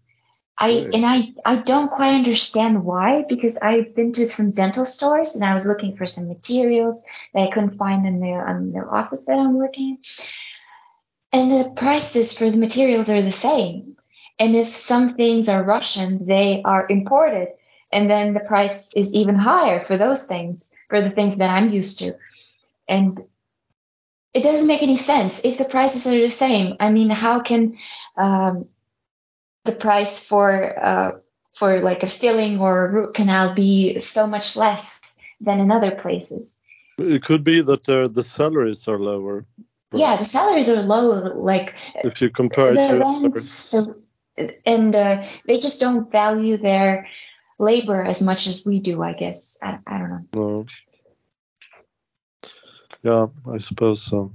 [0.58, 5.34] I and I I don't quite understand why because I've been to some dental stores
[5.34, 7.02] and I was looking for some materials
[7.34, 9.98] that I couldn't find in the in the office that I'm working.
[11.32, 13.96] And the prices for the materials are the same.
[14.38, 17.48] And if some things are Russian, they are imported.
[17.90, 21.70] And then the price is even higher for those things, for the things that I'm
[21.70, 22.14] used to.
[22.88, 23.22] And
[24.34, 26.76] it doesn't make any sense if the prices are the same.
[26.80, 27.78] I mean, how can
[28.16, 28.66] um,
[29.64, 31.12] the price for uh,
[31.56, 35.00] for like a filling or a root canal be so much less
[35.40, 36.56] than in other places?
[36.98, 39.44] It could be that uh, the salaries are lower.
[39.94, 41.34] Yeah, the salaries are low.
[41.34, 43.74] Like if you compare it to rents,
[44.64, 47.06] and uh, they just don't value their
[47.58, 49.02] labor as much as we do.
[49.02, 50.24] I guess I, I don't know.
[50.34, 50.66] No.
[53.02, 54.32] Yeah, I suppose so.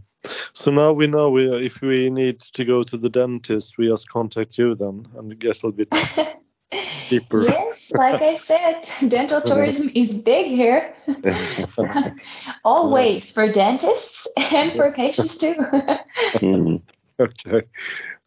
[0.54, 4.10] So now we know we, if we need to go to the dentist, we just
[4.10, 5.90] contact you then and get a little bit
[7.10, 7.44] deeper.
[7.44, 10.96] Yes, like I said, dental tourism is big here.
[12.66, 15.56] Always for dentists and for patients too.
[17.20, 17.62] okay,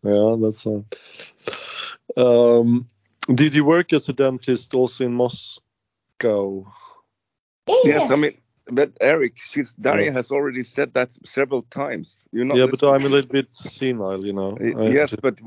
[0.02, 0.66] yeah, that's.
[0.66, 0.80] Uh,
[2.16, 2.88] um,
[3.34, 6.66] did you work as a dentist also in Moscow?
[7.68, 7.74] Yeah.
[7.84, 10.12] Yes, I mean but Eric, she's Daria yeah.
[10.12, 12.20] has already said that several times.
[12.32, 12.54] You know.
[12.54, 12.90] Yeah, listening.
[12.90, 14.56] but I'm a little bit senile, you know.
[14.60, 15.38] yes, but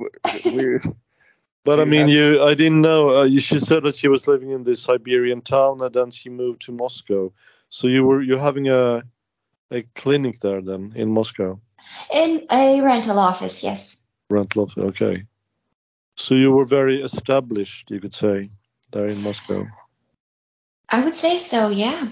[0.45, 0.80] we.
[1.65, 2.41] but I mean, you.
[2.41, 3.10] I didn't know.
[3.10, 6.63] Uh, she said that she was living in this Siberian town, and then she moved
[6.63, 7.32] to Moscow.
[7.69, 9.04] So you were you're having a
[9.71, 11.60] a clinic there then in Moscow.
[12.12, 14.02] In a rental office, yes.
[14.30, 15.26] Rental office, okay.
[16.15, 18.49] So you were very established, you could say,
[18.91, 19.65] there in Moscow.
[20.89, 22.12] I would say so, yeah.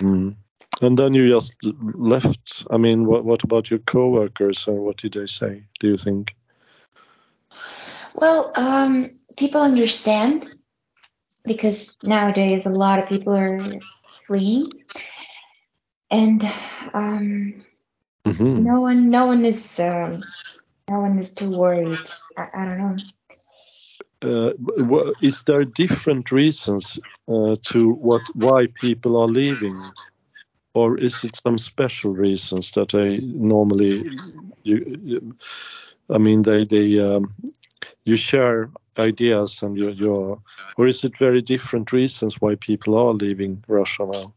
[0.00, 0.36] Mm.
[0.80, 2.64] And then you just left.
[2.70, 5.64] I mean, what, what about your coworkers and what did they say?
[5.80, 6.34] Do you think?
[8.14, 10.48] Well, um, people understand
[11.44, 13.64] because nowadays a lot of people are
[14.26, 14.70] fleeing,
[16.10, 16.42] and
[16.94, 17.54] um,
[18.24, 18.62] mm-hmm.
[18.62, 20.22] no one, no one is, um,
[20.88, 21.98] no one is too worried.
[22.36, 22.96] I, I don't know.
[24.20, 24.52] Uh,
[25.20, 29.92] is there different reasons uh, to what why people are leaving,
[30.74, 34.10] or is it some special reasons that they normally
[34.64, 35.36] you, you
[36.10, 37.32] I mean they they um,
[38.04, 40.42] you share ideas and you you
[40.76, 44.32] or is it very different reasons why people are leaving Russia now?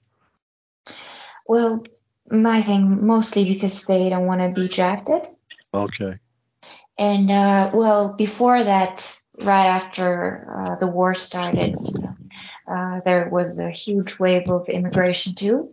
[1.47, 1.83] Well,
[2.31, 5.27] I think mostly because they don't want to be drafted.
[5.73, 6.19] Okay.
[6.97, 11.75] And uh, well, before that, right after uh, the war started,
[12.67, 15.71] uh, there was a huge wave of immigration too.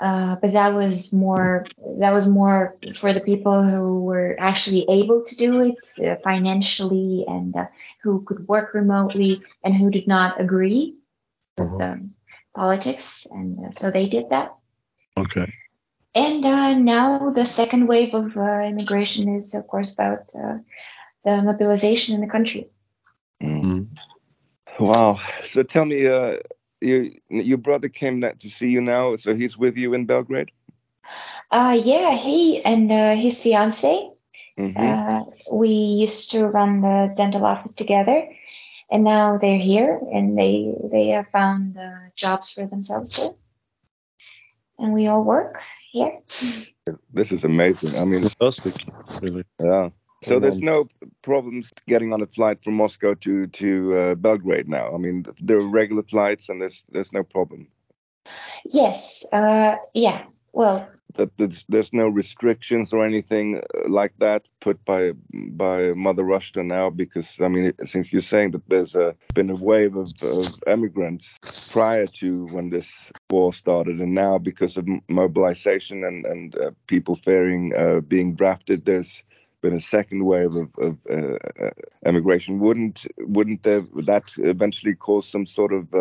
[0.00, 1.66] Uh, but that was more
[1.98, 7.26] that was more for the people who were actually able to do it uh, financially
[7.28, 7.66] and uh,
[8.02, 10.96] who could work remotely and who did not agree
[11.58, 11.76] with uh-huh.
[11.76, 12.08] the
[12.54, 14.54] politics, and uh, so they did that.
[15.18, 15.52] Okay.
[16.14, 20.28] And now the second wave of immigration is, of course, about
[21.24, 22.68] the mobilization in the country.
[23.42, 23.88] Mm.
[24.78, 25.20] Wow.
[25.44, 26.38] So tell me, uh,
[26.80, 30.50] you, your brother came to see you now, so he's with you in Belgrade?
[31.50, 34.10] Uh, yeah, he and uh, his fiance.
[34.58, 34.76] Mm-hmm.
[34.78, 38.28] Uh, we used to run the dental office together,
[38.90, 43.34] and now they're here and they they have found uh, jobs for themselves too.
[44.78, 46.18] And we all work here.
[47.12, 47.98] This is amazing.
[47.98, 48.74] I mean, fantastic,
[49.22, 49.44] really.
[49.60, 49.90] Yeah.
[50.22, 50.86] So there's no
[51.22, 54.94] problems getting on a flight from Moscow to to uh, Belgrade now.
[54.94, 57.68] I mean, there are regular flights, and there's there's no problem.
[58.66, 59.26] Yes.
[59.32, 60.24] Uh, yeah.
[60.52, 66.24] Well, that there's, there's no restrictions or anything uh, like that put by by Mother
[66.24, 70.12] Russia now because I mean since you're saying that there's a, been a wave of,
[70.22, 71.38] of immigrants
[71.70, 77.16] prior to when this war started and now because of mobilization and and uh, people
[77.16, 79.22] fearing uh, being drafted there's
[79.62, 81.70] been a second wave of, of uh, uh
[82.06, 85.92] immigration wouldn't wouldn't there, that eventually cause some sort of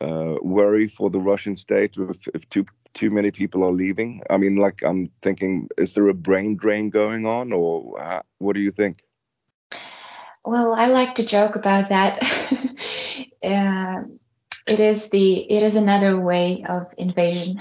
[0.00, 4.22] uh, worry for the Russian state if, if too too many people are leaving?
[4.30, 8.54] I mean, like I'm thinking, is there a brain drain going on, or uh, what
[8.54, 9.02] do you think?
[10.44, 12.22] Well, I like to joke about that.
[13.42, 14.02] uh,
[14.66, 17.58] it is the it is another way of invasion.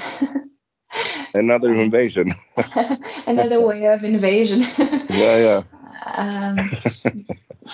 [1.33, 2.35] another invasion.
[3.27, 4.61] another way of invasion.
[5.09, 5.61] yeah, yeah.
[6.15, 6.69] Um,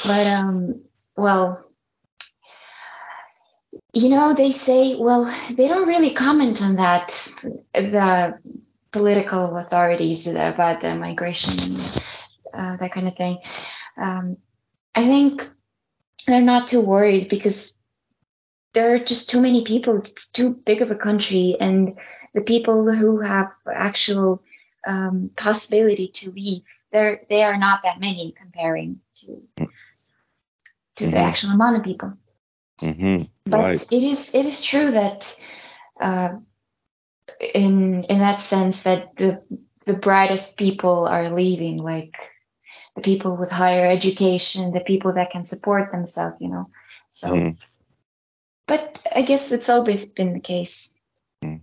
[0.03, 0.81] but um,
[1.17, 1.68] well,
[3.93, 7.09] you know, they say, well, they don't really comment on that,
[7.73, 8.39] the
[8.91, 11.79] political authorities about the migration,
[12.53, 13.39] uh, that kind of thing.
[13.97, 14.37] Um,
[14.93, 15.47] I think
[16.27, 17.73] they're not too worried because
[18.73, 19.97] there are just too many people.
[19.97, 21.97] It's too big of a country, and
[22.33, 24.43] the people who have actual
[24.85, 31.11] um, possibility to leave, there they are not that many comparing to to mm-hmm.
[31.11, 32.13] the actual amount of people.
[32.81, 33.23] Mm-hmm.
[33.45, 33.91] But right.
[33.91, 35.39] it is it is true that
[36.01, 36.29] uh,
[37.53, 39.41] in in that sense that the
[39.85, 42.13] the brightest people are leaving, like
[42.95, 46.69] the people with higher education, the people that can support themselves, you know.
[47.11, 47.57] So, mm.
[48.67, 50.93] but I guess it's always been the case.
[51.43, 51.61] Mm.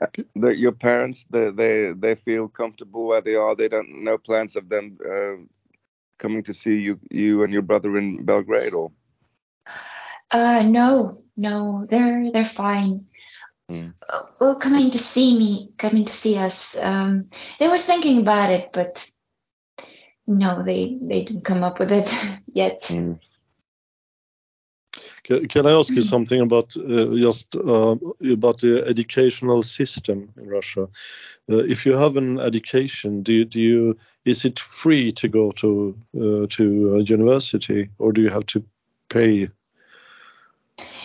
[0.00, 3.54] Uh, your parents, they, they they feel comfortable where they are.
[3.54, 5.44] They don't no plans of them uh,
[6.18, 8.92] coming to see you you and your brother in Belgrade, or
[10.34, 13.06] uh, no, no, they're they're fine.
[13.70, 13.94] Mm.
[14.40, 16.76] Well, coming to see me, coming to see us.
[16.76, 19.08] Um, they were thinking about it, but
[20.26, 22.12] no, they they didn't come up with it
[22.52, 22.82] yet.
[22.82, 23.20] Mm.
[25.22, 26.12] Can, can, I ask you hmm.
[26.14, 27.96] something about uh, just uh,
[28.30, 30.88] about the educational system in Russia?
[31.50, 35.50] Uh, if you have an education, do you, do you is it free to go
[35.52, 38.62] to uh, to a university, or do you have to
[39.08, 39.48] pay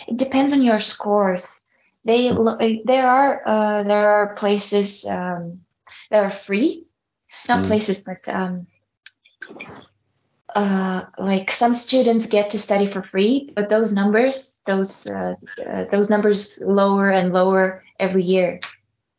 [0.08, 1.60] it depends on your scores.
[2.04, 2.48] They hmm.
[2.84, 5.60] there are uh, there are places um,
[6.10, 6.86] that are free,
[7.48, 7.66] not mm.
[7.66, 8.66] places, but um,
[10.54, 15.84] uh, like some students get to study for free, but those numbers, those uh, uh,
[15.92, 18.60] those numbers lower and lower every year.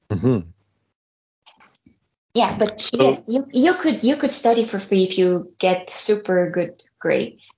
[0.10, 0.50] Mm-hmm.
[2.34, 6.50] Yeah, but yes, you you could you could study for free if you get super
[6.50, 7.54] good grades.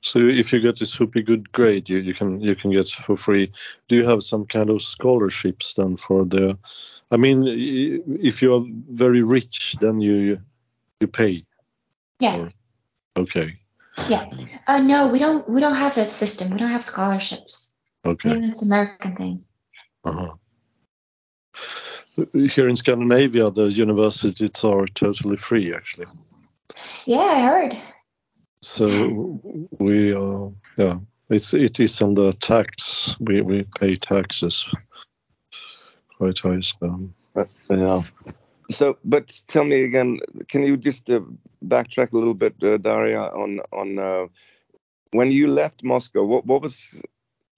[0.00, 3.16] So if you get a super good grade, you, you can you can get for
[3.16, 3.52] free.
[3.88, 6.58] Do you have some kind of scholarships then for the?
[7.10, 7.44] I mean,
[8.20, 10.40] if you are very rich, then you
[11.00, 11.44] you pay.
[12.20, 12.36] Yeah.
[12.36, 12.50] Or,
[13.18, 13.56] okay.
[14.08, 14.30] Yeah.
[14.66, 16.50] Uh, no, we don't we don't have that system.
[16.50, 17.72] We don't have scholarships.
[18.04, 18.30] Okay.
[18.30, 19.44] I think that's an American thing.
[20.04, 20.34] Uh-huh.
[22.32, 26.06] Here in Scandinavia, the universities are totally free, actually.
[27.04, 27.76] Yeah, I heard.
[28.66, 29.40] So
[29.78, 30.98] we are, yeah,
[31.30, 33.16] it's it is on the tax.
[33.20, 34.68] We we pay taxes
[36.16, 36.58] quite high.
[36.60, 37.08] So.
[37.70, 38.02] yeah.
[38.72, 41.20] So, but tell me again, can you just uh,
[41.64, 44.26] backtrack a little bit, uh, Daria, on on uh,
[45.12, 46.24] when you left Moscow?
[46.24, 47.00] What what was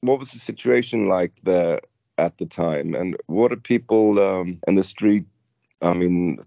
[0.03, 1.81] what was the situation like there
[2.19, 5.25] at the time, and what are people um, in the street?
[5.81, 6.41] I mean,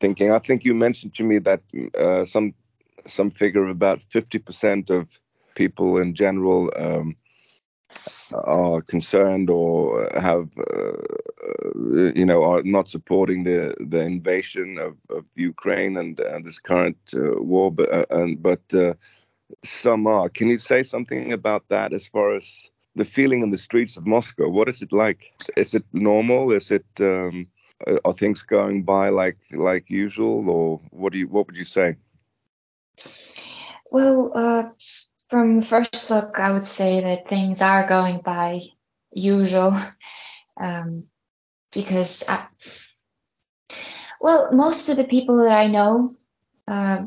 [0.00, 0.32] thinking.
[0.32, 1.62] I think you mentioned to me that
[1.96, 2.54] uh, some
[3.06, 5.08] some figure of about 50% of
[5.54, 7.16] people in general um,
[8.32, 15.24] are concerned or have uh, you know are not supporting the the invasion of, of
[15.36, 18.94] Ukraine and, and this current uh, war but uh, and but uh,
[19.64, 20.28] some are.
[20.28, 22.46] Can you say something about that as far as
[22.96, 24.48] the feeling in the streets of Moscow?
[24.48, 25.32] What is it like?
[25.56, 26.52] Is it normal?
[26.52, 27.46] Is it um,
[28.04, 31.96] are things going by like like usual or what do you what would you say
[33.94, 34.70] well, uh,
[35.28, 38.62] from first look, I would say that things are going by
[39.12, 39.72] usual,
[40.60, 41.04] um,
[41.72, 42.48] because I,
[44.20, 46.16] well, most of the people that I know
[46.66, 47.06] uh,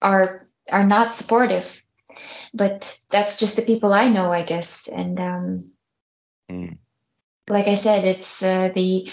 [0.00, 1.82] are are not supportive,
[2.54, 4.86] but that's just the people I know, I guess.
[4.86, 5.64] And um,
[6.48, 6.78] mm.
[7.48, 9.10] like I said, it's uh, the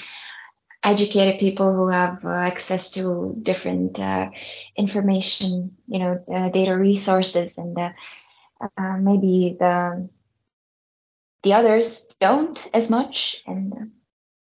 [0.84, 4.30] educated people who have uh, access to different uh,
[4.76, 7.92] information, you know, uh, data resources, and uh,
[8.78, 10.10] uh, maybe the
[11.44, 13.42] the others don't as much.
[13.46, 13.92] And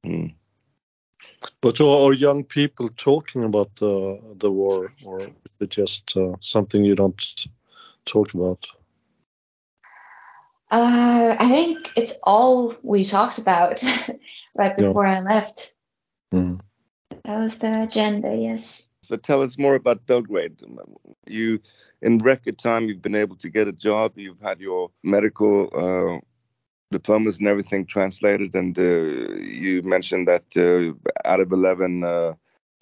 [0.05, 0.33] mm.
[1.61, 6.85] But are young people talking about the the war, or is it just uh, something
[6.85, 7.45] you don't
[8.05, 8.67] talk about?
[10.69, 13.83] Uh, I think it's all we talked about
[14.55, 15.17] right before yeah.
[15.17, 15.75] I left.
[16.33, 16.61] Mm.
[17.25, 18.89] That was the agenda, yes.
[19.03, 20.61] So tell us more about Belgrade.
[21.27, 21.59] You,
[22.01, 24.13] in record time, you've been able to get a job.
[24.15, 26.19] You've had your medical uh,
[26.91, 30.93] diplomas and everything translated, and uh, you mentioned that uh,
[31.27, 32.33] out of eleven uh,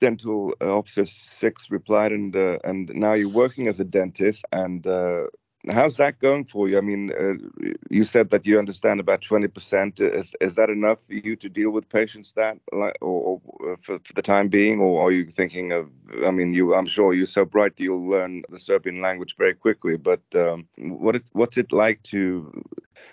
[0.02, 5.26] dental officers, six replied, and uh, and now you're working as a dentist, and uh,
[5.68, 6.78] how's that going for you?
[6.78, 10.00] I mean, uh, you said that you understand about 20%.
[10.00, 14.00] Is, is that enough for you to deal with patients that, or, or uh, for,
[14.00, 15.90] for, the time being, or are you thinking of?
[16.26, 19.54] I mean, you, I'm sure you're so bright that you'll learn the Serbian language very
[19.54, 19.98] quickly.
[19.98, 22.64] But um, what what's it like to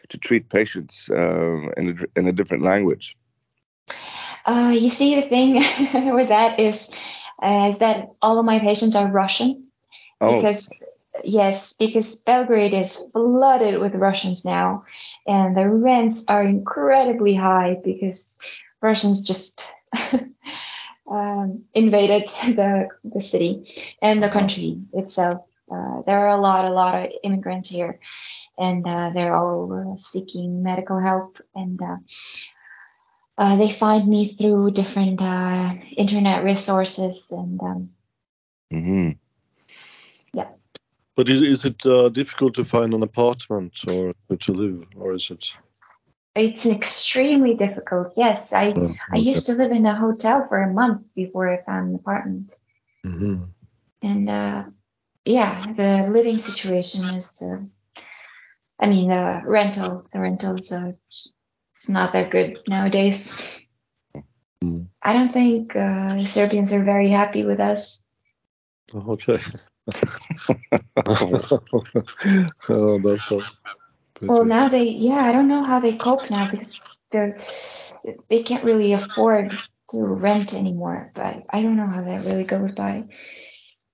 [0.09, 3.17] to treat patients uh, in a, in a different language?
[4.45, 5.55] Uh, you see, the thing
[6.15, 6.91] with that is,
[7.43, 9.65] uh, is that all of my patients are Russian.
[10.21, 10.37] Oh.
[10.37, 10.85] Because
[11.25, 14.85] Yes, because Belgrade is flooded with Russians now,
[15.27, 18.37] and the rents are incredibly high because
[18.81, 19.75] Russians just
[21.11, 25.43] um, invaded the the city and the country itself.
[25.71, 27.99] Uh, there are a lot, a lot of immigrants here,
[28.57, 31.97] and uh, they're all uh, seeking medical help, and uh,
[33.39, 37.91] uh, they find me through different uh, internet resources, and um,
[38.73, 39.11] mm-hmm.
[41.17, 45.31] But is, is it uh, difficult to find an apartment or to live, or is
[45.31, 45.51] it?
[46.35, 48.13] It's extremely difficult.
[48.17, 48.99] Yes, I oh, okay.
[49.15, 52.53] I used to live in a hotel for a month before I found an apartment.
[53.05, 53.45] Mm-hmm.
[54.03, 54.65] And uh,
[55.25, 57.43] yeah, the living situation is.
[57.43, 57.63] Uh,
[58.79, 63.63] I mean, the rental, the rentals, uh, it's not that good nowadays.
[64.63, 64.89] Mm.
[65.03, 68.03] I don't think uh, Serbians are very happy with us.
[68.95, 69.39] Okay.
[72.69, 73.43] oh, that's so.
[74.23, 76.81] Well, now they, yeah, I don't know how they cope now because
[77.11, 77.37] they're
[78.29, 79.59] they can't really afford
[79.91, 81.13] to rent anymore.
[81.15, 83.05] But I don't know how that really goes by.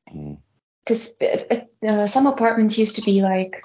[0.06, 1.66] Because mm.
[1.86, 3.62] uh, some apartments used to be like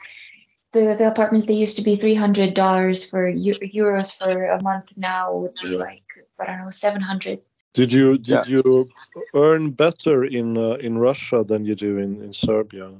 [0.73, 4.93] the the apartments they used to be three hundred dollars for euros for a month
[4.97, 6.03] now would be like
[6.39, 7.41] I don't know seven hundred
[7.77, 8.43] did you did yeah.
[8.47, 8.89] you
[9.35, 12.91] earn better in uh, in Russia than you do in, in Serbia?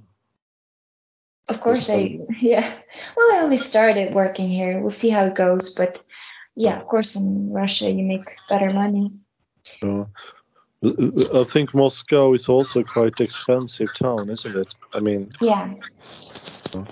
[1.47, 2.65] Of course, I yeah.
[3.15, 4.80] Well, I only started working here.
[4.80, 6.03] We'll see how it goes, but
[6.55, 9.11] yeah, of course, in Russia you make better money.
[9.82, 10.05] Uh,
[10.84, 14.75] I think Moscow is also quite expensive town, isn't it?
[14.93, 15.34] I mean.
[15.41, 15.73] Yeah,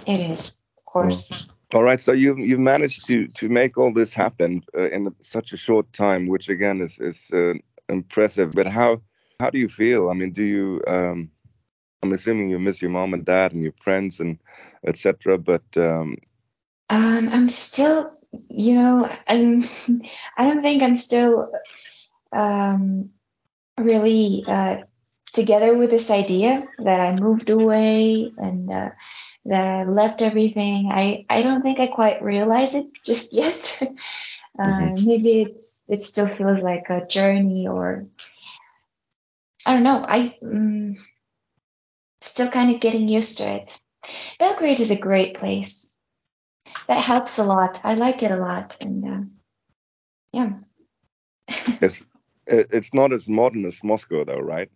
[0.08, 1.46] it is, of course.
[1.74, 5.54] All right, so you you've managed to to make all this happen uh, in such
[5.54, 7.54] a short time, which again is is uh,
[7.90, 8.52] impressive.
[8.52, 9.02] But how
[9.40, 10.10] how do you feel?
[10.10, 10.82] I mean, do you?
[10.88, 11.32] Um,
[12.04, 14.40] I'm assuming you miss your mom and dad and your friends and
[14.86, 15.38] etc.
[15.38, 16.18] But um,
[16.90, 18.12] um, I'm still,
[18.50, 19.64] you know, I'm.
[20.38, 21.52] I don't think I'm still
[22.32, 23.10] um,
[23.80, 24.78] really uh,
[25.34, 28.90] together with this idea that I moved away and uh,
[29.46, 30.90] that I left everything.
[30.92, 33.80] I I don't think I quite realize it just yet.
[34.60, 34.62] mm-hmm.
[34.62, 38.06] Uh, maybe it's it still feels like a journey, or
[39.66, 40.06] I don't know.
[40.08, 40.96] I um,
[42.22, 43.70] still kind of getting used to it.
[44.40, 45.92] Belgrade is a great place.
[46.88, 47.82] That helps a lot.
[47.84, 49.26] I like it a lot, and uh,
[50.32, 50.50] yeah.
[51.82, 52.04] it's
[52.48, 54.70] it's not as modern as Moscow, though, right?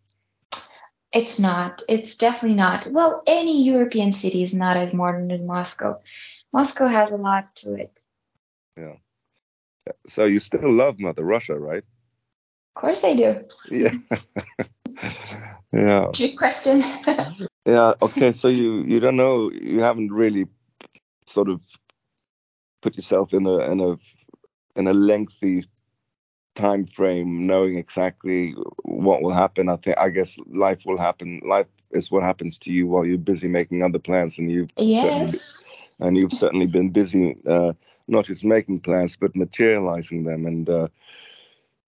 [1.12, 1.82] It's not.
[1.90, 2.92] It's definitely not.
[2.92, 6.00] Well, any European city is not as modern as Moscow.
[6.54, 8.00] Moscow has a lot to it.
[8.78, 8.96] Yeah.
[10.08, 11.84] So you still love Mother Russia, right?
[12.76, 13.46] Of course I do.
[13.70, 13.94] Yeah.
[15.74, 16.08] yeah.
[16.14, 16.84] Trick question.
[17.66, 17.94] yeah.
[18.02, 18.32] Okay.
[18.32, 20.48] So you you don't know you haven't really
[21.28, 21.62] sort of
[22.82, 23.98] put yourself in a in a
[24.76, 25.66] in a lengthy
[26.56, 31.68] time frame knowing exactly what will happen i think i guess life will happen life
[31.92, 35.70] is what happens to you while you're busy making other plans and you've yes.
[36.00, 37.72] and you've certainly been busy uh,
[38.10, 40.46] not just making plans but materializing them.
[40.46, 40.88] And uh,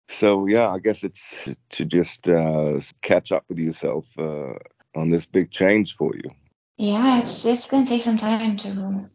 [0.09, 1.35] so yeah i guess it's
[1.69, 4.53] to just uh, catch up with yourself uh,
[4.95, 6.31] on this big change for you.
[6.77, 9.09] Yeah it's it's going to take some time to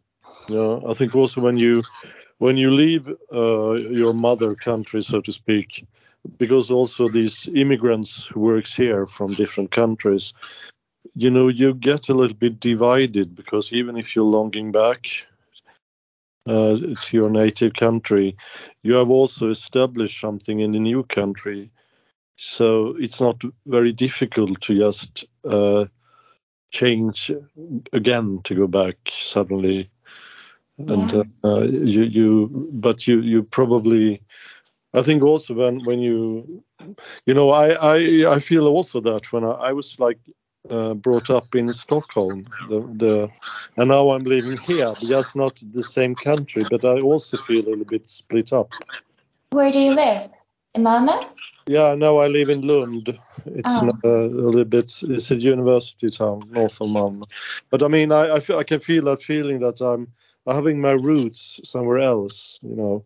[0.49, 1.83] yeah i think also when you
[2.37, 5.85] when you leave uh, your mother country so to speak
[6.37, 10.33] because also these immigrants who works here from different countries
[11.15, 15.25] you know you get a little bit divided because even if you're longing back
[16.47, 18.35] uh, to your native country,
[18.83, 21.71] you have also established something in the new country.
[22.35, 25.85] so it's not very difficult to just uh,
[26.71, 27.31] change
[27.93, 29.89] again to go back suddenly.
[30.87, 31.13] And
[31.43, 34.21] uh, you, you, but you, you probably,
[34.93, 36.63] I think also when when you,
[37.25, 40.19] you know, I I, I feel also that when I, I was like
[40.69, 43.29] uh, brought up in Stockholm, the the,
[43.77, 47.69] and now I'm living here, just not the same country, but I also feel a
[47.69, 48.69] little bit split up.
[49.51, 50.31] Where do you live?
[50.73, 51.29] In Malmö?
[51.67, 53.17] Yeah, now I live in Lund.
[53.45, 53.91] It's Oh.
[54.03, 54.91] uh, a little bit.
[55.03, 57.25] It's a university town north of Malmö.
[57.69, 60.07] But I mean, I I, feel, I can feel that feeling that I'm
[60.45, 62.59] having my roots somewhere else.
[62.63, 63.05] You know,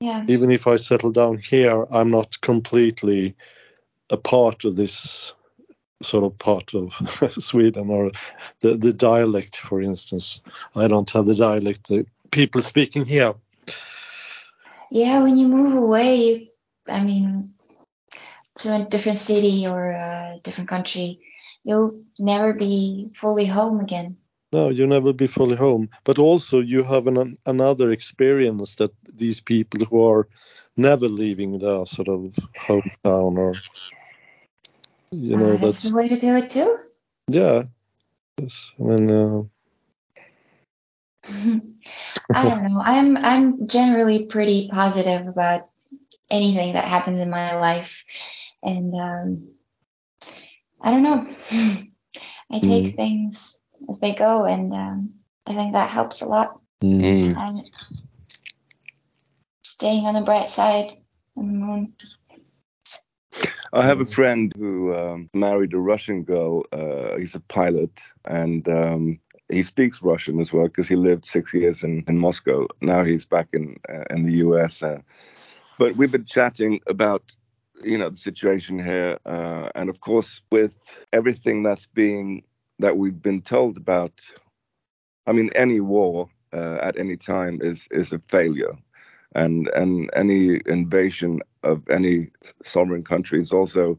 [0.00, 0.24] Yeah.
[0.28, 3.34] even if I settle down here, I'm not completely
[4.10, 5.32] a part of this
[6.02, 6.92] sort of part of
[7.42, 8.12] Sweden or
[8.60, 10.40] the the dialect, for instance.
[10.74, 13.34] I don't have the dialect the people speaking here.
[14.90, 16.46] Yeah, when you move away, you,
[16.86, 17.54] I mean,
[18.58, 21.20] to a different city or a different country,
[21.64, 24.16] you'll never be fully home again.
[24.52, 25.90] No, you'll never be fully home.
[26.04, 30.28] But also, you have an, another experience that these people who are
[30.76, 33.54] never leaving their sort of hometown or,
[35.20, 36.76] you know, uh, that's that's, the way to do it too.
[37.28, 37.64] yeah.
[38.38, 38.72] Yes.
[38.78, 39.42] I mean, uh,
[42.34, 42.80] I don't know.
[42.80, 45.68] I'm I'm generally pretty positive about
[46.30, 48.04] anything that happens in my life,
[48.62, 49.48] and um,
[50.80, 51.26] I don't know.
[52.50, 52.96] I take Mm.
[52.96, 53.58] things
[53.88, 55.14] as they go, and um,
[55.46, 56.60] I think that helps a lot.
[56.82, 57.66] mm, And
[59.62, 60.98] staying on the bright side of
[61.36, 61.94] the moon.
[63.76, 66.64] I have a friend who um, married a Russian girl.
[66.72, 67.90] Uh, he's a pilot,
[68.24, 69.20] and um,
[69.50, 72.68] he speaks Russian as well because he lived six years in, in Moscow.
[72.80, 74.82] Now he's back in uh, in the U.S.
[74.82, 75.00] Uh,
[75.78, 77.36] but we've been chatting about
[77.84, 80.74] you know the situation here, uh, and of course with
[81.12, 82.44] everything that's being
[82.78, 84.18] that we've been told about.
[85.26, 88.78] I mean, any war uh, at any time is is a failure,
[89.36, 92.28] and and any invasion of any
[92.64, 93.98] sovereign country is also.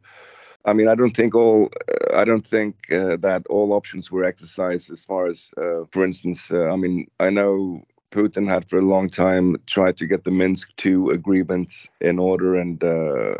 [0.65, 1.69] I mean, I don't think all.
[2.13, 4.91] I don't think uh, that all options were exercised.
[4.91, 8.89] As far as, uh, for instance, uh, I mean, I know Putin had for a
[8.93, 13.35] long time tried to get the Minsk II agreements in order, and uh,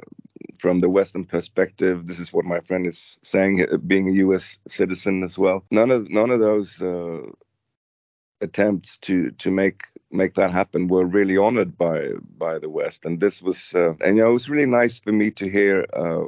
[0.60, 4.58] from the Western perspective, this is what my friend is saying, being a U.S.
[4.68, 5.64] citizen as well.
[5.72, 7.22] None of none of those uh,
[8.42, 13.20] attempts to to make make that happen were really honored by by the West, and
[13.20, 16.26] this was uh, and you know it was really nice for me to hear uh,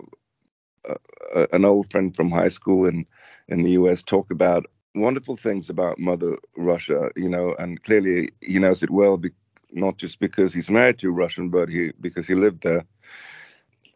[1.35, 3.05] uh, an old friend from high school in
[3.49, 4.03] in the U.S.
[4.03, 9.17] talk about wonderful things about Mother Russia, you know, and clearly he knows it well,
[9.17, 9.31] be,
[9.71, 12.85] not just because he's married to a Russian, but he because he lived there.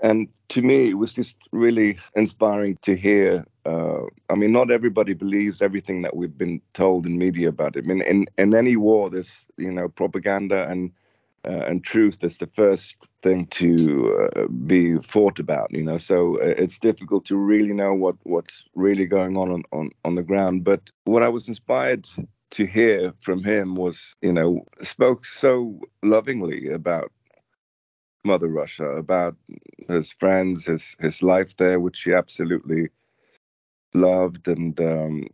[0.02, 3.46] And to me, it was just really inspiring to hear.
[3.66, 7.86] Uh, I mean, not everybody believes everything that we've been told in media about it.
[7.86, 10.92] I mean, in, in any war, there's you know propaganda and
[11.46, 15.72] uh, and truth is the first thing to uh, be fought about.
[15.72, 19.64] You know, so uh, it's difficult to really know what what's really going on, on
[19.72, 20.64] on on the ground.
[20.64, 22.08] But what I was inspired
[22.52, 27.12] to hear from him was, you know, spoke so lovingly about
[28.24, 29.36] Mother Russia, about
[29.88, 32.90] his friends, his his life there, which he absolutely
[33.94, 35.28] loved, and um,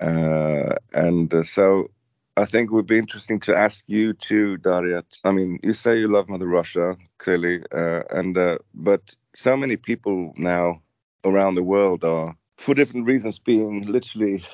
[0.00, 1.90] uh, and uh, so
[2.36, 5.04] I think it would be interesting to ask you too, Daria.
[5.24, 9.76] I mean, you say you love Mother Russia clearly, uh, and uh, but so many
[9.76, 10.80] people now
[11.24, 14.44] around the world are, for different reasons, being literally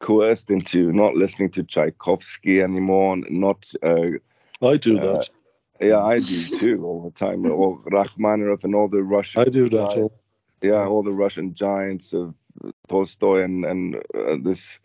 [0.00, 4.06] coerced into not listening to Tchaikovsky anymore, not uh,
[4.62, 5.28] I do Uh, that.
[5.82, 7.44] Yeah, I do too all the time.
[7.50, 9.70] All Rachmaninoff and all the Russian I do that.
[9.70, 10.20] giants- all-
[10.62, 12.34] yeah, all the Russian giants of
[12.88, 14.78] Tolstoy and and uh, this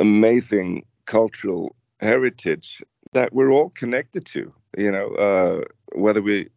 [0.00, 4.52] amazing cultural heritage that we're all connected to.
[4.76, 5.64] You know, uh,
[5.94, 6.48] whether we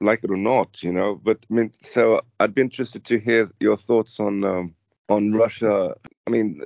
[0.00, 0.82] like it or not.
[0.82, 4.74] You know, but I mean, so I'd be interested to hear your thoughts on um,
[5.08, 5.94] on Russia.
[6.26, 6.60] I mean,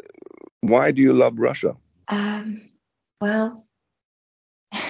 [0.61, 1.77] why do you love Russia?
[2.09, 2.63] Um,
[3.21, 3.67] well,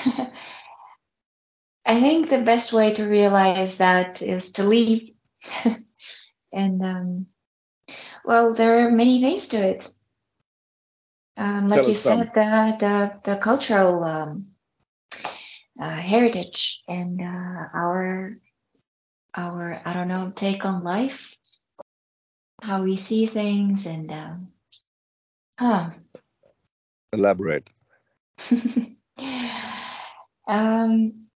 [1.89, 5.15] I think the best way to realize that is to leave.
[6.53, 7.27] and um,
[8.27, 9.91] well, there are many ways to it.
[11.39, 14.49] Um, like Tell you said, the the, the cultural um,
[15.81, 18.37] uh, heritage and uh, our
[19.35, 21.35] our I don't know take on life,
[22.61, 24.49] how we see things, and um,
[25.59, 25.91] huh.
[27.15, 27.71] Elaborate.
[30.47, 31.28] um,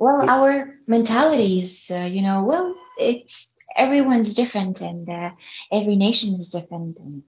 [0.00, 5.32] well, our mentalities, uh, you know, well, it's everyone's different and uh,
[5.72, 6.98] every nation is different.
[6.98, 7.24] And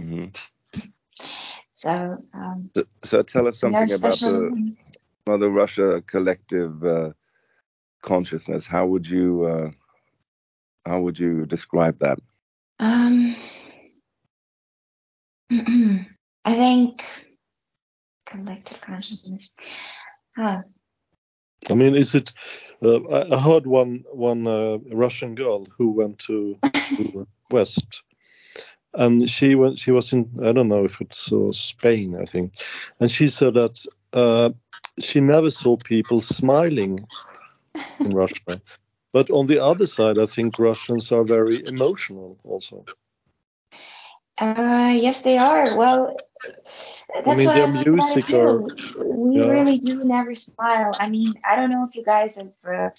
[0.00, 0.30] Mm-hmm.
[1.72, 4.52] so, um, So, so tell us something about the
[5.26, 7.12] Mother Russia collective uh,
[8.02, 8.66] consciousness.
[8.66, 9.70] How would you uh,
[10.86, 12.18] how would you describe that?
[12.80, 13.36] Um,
[15.50, 17.02] I think
[18.26, 19.54] collective consciousness.
[20.36, 20.62] Huh.
[21.68, 22.32] I mean, is it?
[22.82, 23.00] Uh,
[23.34, 28.02] I heard one one uh, Russian girl who went to, to West,
[28.94, 29.78] and she went.
[29.78, 30.30] She was in.
[30.42, 32.54] I don't know if it's uh, Spain, I think,
[32.98, 34.50] and she said that uh,
[34.98, 37.06] she never saw people smiling
[38.04, 38.60] in Russia.
[39.12, 42.86] But on the other side, I think Russians are very emotional also.
[44.40, 45.76] Uh, yes, they are.
[45.76, 46.16] Well,
[47.24, 48.36] that's mean, what I their like about it music too.
[48.38, 48.62] are-
[49.04, 49.50] we yeah.
[49.50, 50.96] really do never smile.
[50.98, 52.90] I mean, I don't know if you guys have uh,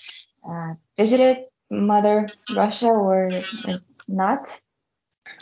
[0.47, 4.61] uh, visited Mother Russia or, or not.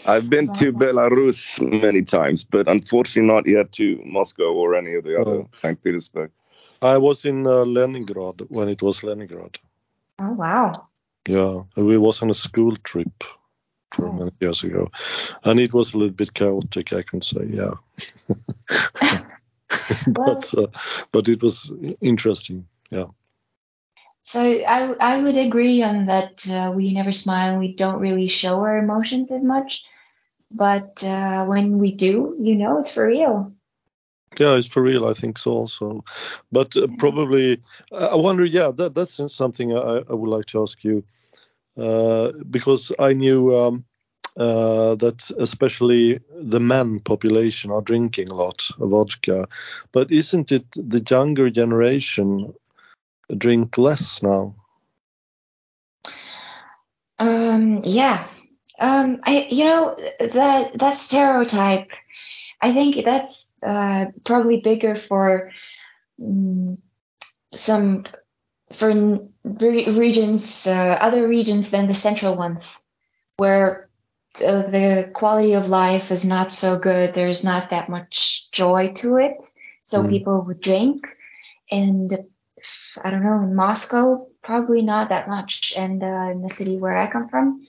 [0.05, 5.03] I've been to Belarus many times, but unfortunately not yet to Moscow or any of
[5.03, 5.49] the other Oh.
[5.53, 5.81] St.
[5.83, 6.31] Petersburg.
[6.81, 9.59] I was in uh, Leningrad when it was Leningrad.
[10.21, 10.87] Oh wow!
[11.27, 13.38] Yeah, we was on a school trip for
[13.97, 14.11] Oh.
[14.11, 14.89] many years ago,
[15.43, 17.45] and it was a little bit chaotic, I can say.
[17.49, 17.73] Yeah,
[20.07, 20.67] but uh,
[21.11, 21.71] but it was
[22.01, 22.67] interesting.
[22.91, 23.05] Yeah.
[24.23, 26.47] So I I would agree on that.
[26.47, 27.57] Uh, we never smile.
[27.57, 29.83] We don't really show our emotions as much.
[30.51, 33.53] But uh, when we do, you know, it's for real.
[34.39, 35.07] Yeah, it's for real.
[35.07, 36.03] I think so also,
[36.51, 37.61] but uh, probably
[37.91, 38.45] I wonder.
[38.45, 41.03] Yeah, that that's something I, I would like to ask you,
[42.49, 43.85] because I knew um,
[44.37, 49.47] uh, that especially the men population are drinking a lot of vodka,
[49.91, 52.53] but isn't it the younger generation
[53.37, 54.55] drink less now?
[57.19, 58.25] Um, yeah.
[58.79, 61.89] Um, I, you know, that that stereotype,
[62.61, 65.51] I think that's uh, probably bigger for
[66.19, 66.77] mm,
[67.53, 68.05] some
[68.73, 68.89] for
[69.43, 72.75] re- regions, uh, other regions than the central ones,
[73.37, 73.89] where
[74.37, 77.13] uh, the quality of life is not so good.
[77.13, 79.37] There's not that much joy to it,
[79.83, 80.09] so Mm.
[80.09, 81.07] people would drink.
[81.71, 82.25] And
[83.03, 85.73] I don't know, in Moscow, probably not that much.
[85.77, 87.63] And uh, in the city where I come from,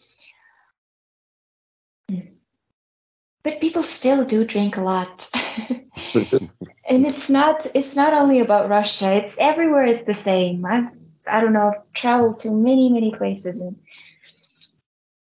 [3.43, 5.31] but people still do drink a lot.
[6.15, 9.15] and it's not it's not only about Russia.
[9.17, 9.87] It's everywhere.
[9.87, 10.65] It's the same.
[10.65, 10.89] I've
[11.27, 11.73] I don't know.
[11.75, 13.77] I've traveled to many many places, and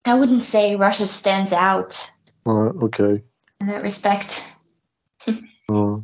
[0.06, 2.12] I wouldn't say Russia stands out
[2.46, 3.24] Uh, okay.
[3.62, 4.44] in that respect.
[5.70, 5.98] Uh,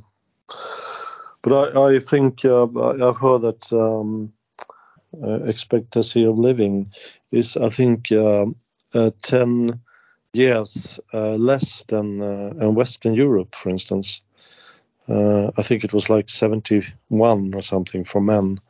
[1.44, 4.34] but I, I think uh, I- I've heard that um,
[5.22, 6.92] uh, expectancy of living
[7.32, 8.56] is, I think, um
[8.94, 9.80] uh, 10
[10.34, 14.22] years uh, less than uh, in Western Europe, for instance.
[15.08, 18.62] Uh, I think it was like 71 or something for men,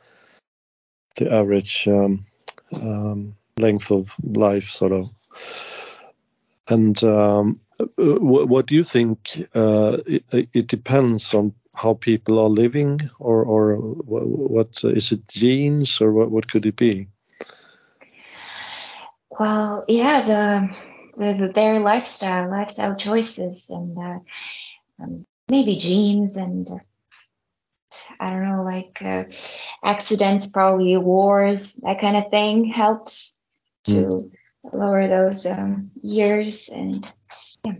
[1.17, 2.25] the average um,
[2.73, 5.09] um, length of life, sort of.
[6.67, 7.59] And um,
[7.97, 9.47] what, do you think?
[9.53, 15.27] Uh, it, it depends on how people are living, or, or what, what is it
[15.27, 17.07] genes, or what, what could it be?
[19.39, 20.75] Well, yeah, the,
[21.21, 24.19] the, the their lifestyle, lifestyle choices, and uh,
[25.03, 26.79] um, maybe genes, and uh,
[28.19, 29.25] I don't know, like uh,
[29.83, 33.37] accidents, probably wars, that kind of thing helps
[33.85, 34.31] to
[34.73, 36.69] lower those um, years.
[36.69, 37.05] And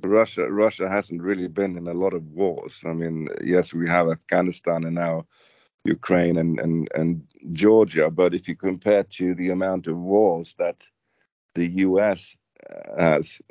[0.03, 2.75] Russia Russia hasn't really been in a lot of wars.
[2.85, 5.25] I mean, yes, we have Afghanistan and now
[5.83, 7.23] Ukraine and, and, and
[7.53, 10.83] Georgia, but if you compare to the amount of wars that
[11.55, 12.35] the US
[12.97, 13.41] has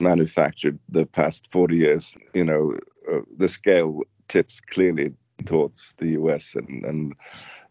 [0.00, 2.78] manufactured the past 40 years, you know,
[3.10, 5.14] uh, the scale tips clearly
[5.46, 7.14] towards the US, and, and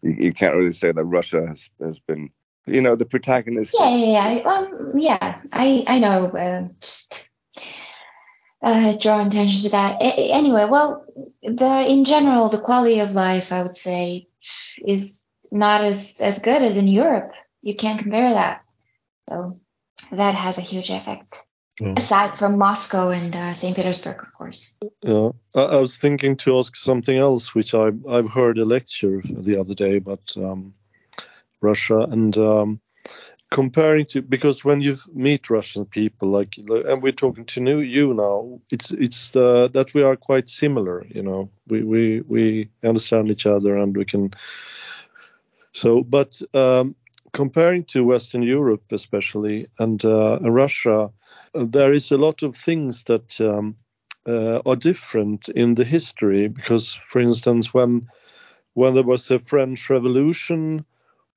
[0.02, 2.30] you, you can't really say that Russia has, has been,
[2.66, 3.74] you know, the protagonist.
[3.78, 6.26] yeah, yeah, yeah, um, yeah, I I know.
[6.26, 7.28] Uh, just
[8.62, 10.02] uh, draw attention to that.
[10.02, 11.04] A- anyway, well,
[11.42, 14.28] the in general, the quality of life, I would say,
[14.84, 17.32] is not as as good as in Europe.
[17.62, 18.62] You can't compare that.
[19.28, 19.60] So
[20.12, 21.44] that has a huge effect.
[21.80, 21.94] Yeah.
[21.96, 23.76] Aside from Moscow and uh, St.
[23.76, 24.76] Petersburg, of course.
[25.02, 29.22] Yeah, I, I was thinking to ask something else, which I I've heard a lecture
[29.24, 30.74] the other day about um,
[31.60, 32.80] Russia and um,
[33.50, 38.12] comparing to because when you meet Russian people, like and we're talking to new, you
[38.12, 41.06] now, it's it's uh, that we are quite similar.
[41.06, 44.32] You know, we we we understand each other and we can
[45.72, 46.96] So, but um,
[47.38, 51.08] comparing to Western Europe, especially, and uh, Russia,
[51.54, 53.76] there is a lot of things that um,
[54.26, 56.48] uh, are different in the history.
[56.48, 58.08] Because, for instance, when
[58.74, 60.84] when there was a French Revolution,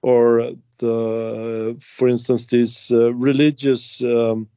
[0.01, 4.47] or the, for instance, this uh, religious um,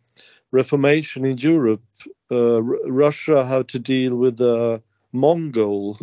[0.50, 1.84] Reformation in Europe,
[2.30, 4.82] uh, Russia had to deal with the
[5.12, 5.98] Mongol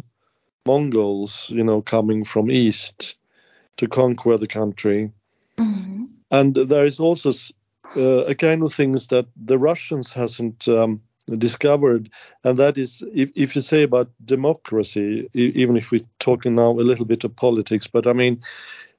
[0.67, 3.17] Mongols, you know, coming from east
[3.77, 5.11] to conquer the country.
[5.61, 6.05] Mm-hmm.
[6.31, 7.31] And there is also
[7.95, 11.01] uh, a kind of things that the Russians hasn't um,
[11.37, 12.09] discovered,
[12.43, 16.87] and that is if, if you say about democracy, even if we're talking now a
[16.89, 18.41] little bit of politics, but I mean,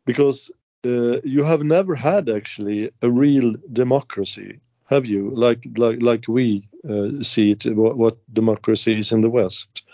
[0.04, 0.50] because
[0.84, 5.30] uh, you have never had actually a real democracy, have you?
[5.30, 9.84] Like like like we uh, see it, what, what, democracy is in the West,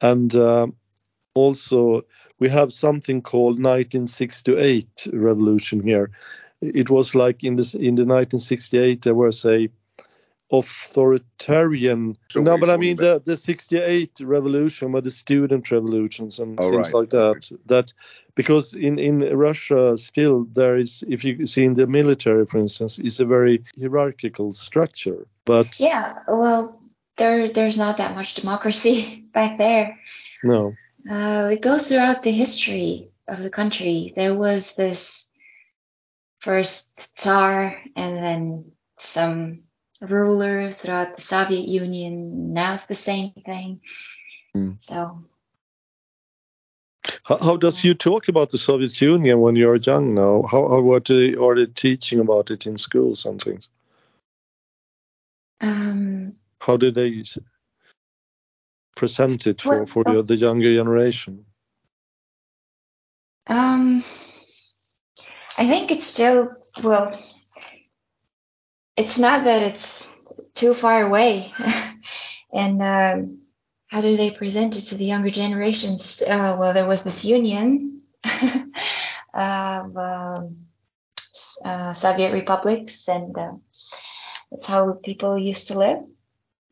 [0.00, 0.66] and uh,
[1.34, 2.02] also
[2.42, 6.10] we have something called 1968 revolution here.
[6.60, 9.68] It was like in this in the 1968 there was a
[10.50, 12.16] authoritarian.
[12.34, 16.88] no, but I mean the the 68 revolution, but the student revolutions and oh, things
[16.88, 17.00] right.
[17.00, 17.50] like that.
[17.66, 17.92] That
[18.34, 22.98] because in in Russia still there is, if you see in the military, for instance,
[22.98, 25.28] is a very hierarchical structure.
[25.44, 26.82] But yeah, well,
[27.16, 29.96] there there's not that much democracy back there.
[30.42, 30.74] No.
[31.08, 34.12] Uh, it goes throughout the history of the country.
[34.14, 35.26] There was this
[36.40, 39.62] first Tsar and then some
[40.00, 42.52] ruler throughout the Soviet Union.
[42.52, 43.80] Now it's the same thing.
[44.56, 44.80] Mm.
[44.80, 45.24] So.
[47.24, 50.42] How, how, does you talk about the Soviet Union when you're young now?
[50.42, 53.68] How, how what are they teaching about it in schools and things?
[55.60, 57.22] Um, how did they
[58.94, 61.44] present it for, for the, the younger generation?
[63.46, 64.04] Um,
[65.58, 66.50] I think it's still
[66.82, 67.18] well.
[68.96, 70.12] It's not that it's
[70.54, 71.52] too far away,
[72.52, 73.38] and um,
[73.88, 76.22] how do they present it to the younger generations?
[76.22, 78.02] Uh, well, there was this union
[79.34, 80.56] of um,
[81.64, 83.52] uh, Soviet republics, and uh,
[84.50, 85.98] that's how people used to live.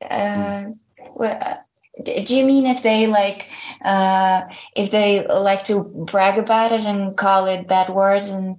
[0.02, 0.78] Mm.
[1.14, 1.64] Well,
[2.02, 3.48] do you mean if they like
[3.84, 4.42] uh,
[4.76, 8.56] if they like to brag about it and call it bad words and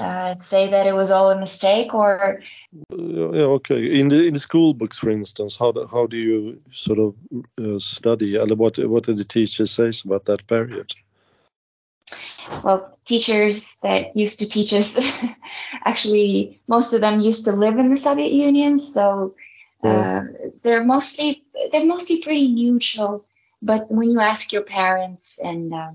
[0.00, 2.42] uh, say that it was all a mistake or?
[2.90, 3.98] Yeah okay.
[3.98, 7.14] In the in the school books for instance how do, how do you sort of
[7.58, 8.36] uh, study?
[8.38, 10.94] What what do the teachers say about that period?
[12.62, 14.98] Well teachers that used to teach us
[15.84, 19.34] actually most of them used to live in the soviet union so
[19.84, 20.22] uh,
[20.62, 23.26] they're mostly they're mostly pretty neutral,
[23.62, 25.92] but when you ask your parents and uh,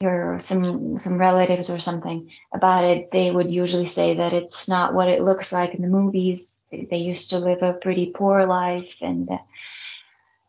[0.00, 4.94] your some some relatives or something about it, they would usually say that it's not
[4.94, 6.62] what it looks like in the movies.
[6.70, 9.38] They, they used to live a pretty poor life, and uh,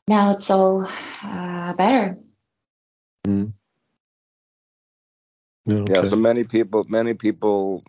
[0.08, 0.88] now it's all
[1.24, 2.18] uh, better.
[3.28, 3.54] Mm.
[5.70, 5.94] Okay.
[5.94, 7.84] Yeah, so many people many people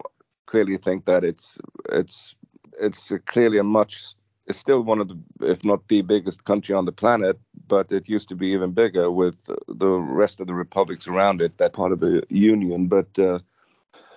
[0.46, 1.58] clearly think that it's
[1.90, 2.34] it's
[2.80, 4.14] it's clearly a much
[4.48, 7.38] it's still one of the, if not the biggest country on the planet,
[7.68, 9.36] but it used to be even bigger with
[9.68, 12.88] the rest of the republics around it, that part of the union.
[12.88, 13.38] But uh,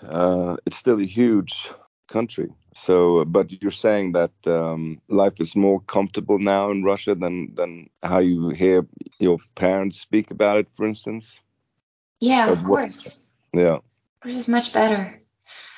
[0.07, 1.69] uh, it's still a huge
[2.07, 2.49] country.
[2.73, 7.89] So, but you're saying that um, life is more comfortable now in Russia than than
[8.01, 8.85] how you hear
[9.19, 11.39] your parents speak about it, for instance.
[12.21, 13.27] Yeah, of, of course.
[13.53, 13.79] Yeah,
[14.23, 15.21] course, it's much better.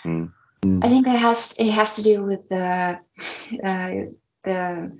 [0.06, 0.32] Mm.
[0.84, 3.00] I think it has it has to do with the
[3.64, 3.92] uh,
[4.44, 4.98] the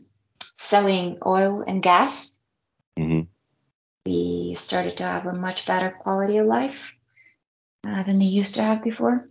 [0.58, 2.36] selling oil and gas,
[2.98, 3.22] mm-hmm.
[4.06, 6.94] we started to have a much better quality of life
[7.88, 9.28] uh, than they used to have before.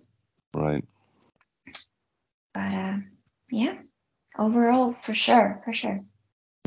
[0.54, 0.84] Right.
[2.52, 2.96] But uh,
[3.50, 3.74] yeah,
[4.38, 6.00] overall, for sure, for sure.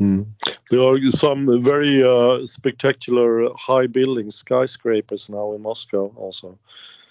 [0.00, 0.26] Mm.
[0.70, 6.58] There are some very uh, spectacular high buildings, skyscrapers now in Moscow also.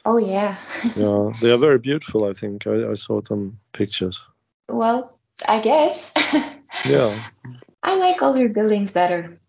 [0.06, 0.56] Oh yeah.
[0.96, 2.26] yeah, they are very beautiful.
[2.26, 4.22] I think I, I saw some pictures.
[4.70, 5.15] Well,
[5.46, 6.14] I guess.
[6.86, 7.24] yeah.
[7.84, 9.40] I like older buildings better.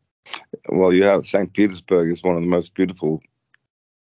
[0.68, 1.52] Well, you have St.
[1.52, 3.22] Petersburg is one of the most beautiful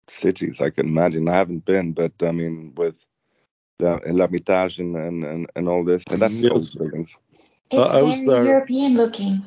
[0.08, 1.28] cities I can imagine.
[1.28, 2.96] I haven't been, but I mean, with
[3.78, 6.52] the Hermitage and, and, and, and all this, and that's yes.
[6.52, 7.10] old buildings.
[7.70, 9.42] It's uh, very European looking.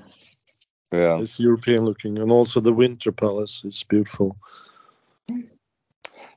[0.91, 4.37] Yeah, it's European looking, and also the Winter Palace is beautiful.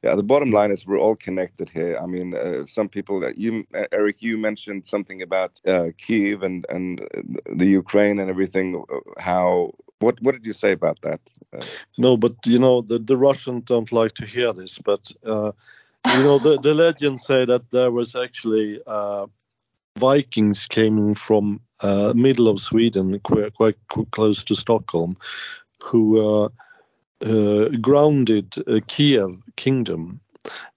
[0.03, 1.99] Yeah, the bottom line is we're all connected here.
[2.03, 6.67] I mean, uh, some people that you, Eric, you mentioned something about uh, Kiev and
[6.69, 7.01] and
[7.47, 8.85] the Ukraine and everything.
[9.19, 11.21] How what what did you say about that?
[11.53, 11.65] Uh,
[11.99, 15.53] No, but you know the the Russians don't like to hear this, but uh,
[16.15, 19.27] you know the the legends say that there was actually uh,
[19.97, 23.77] Vikings came from uh, middle of Sweden, quite, quite
[24.11, 25.17] close to Stockholm,
[25.83, 26.49] who uh, uh,
[27.21, 30.21] grounded uh, Kiev kingdom,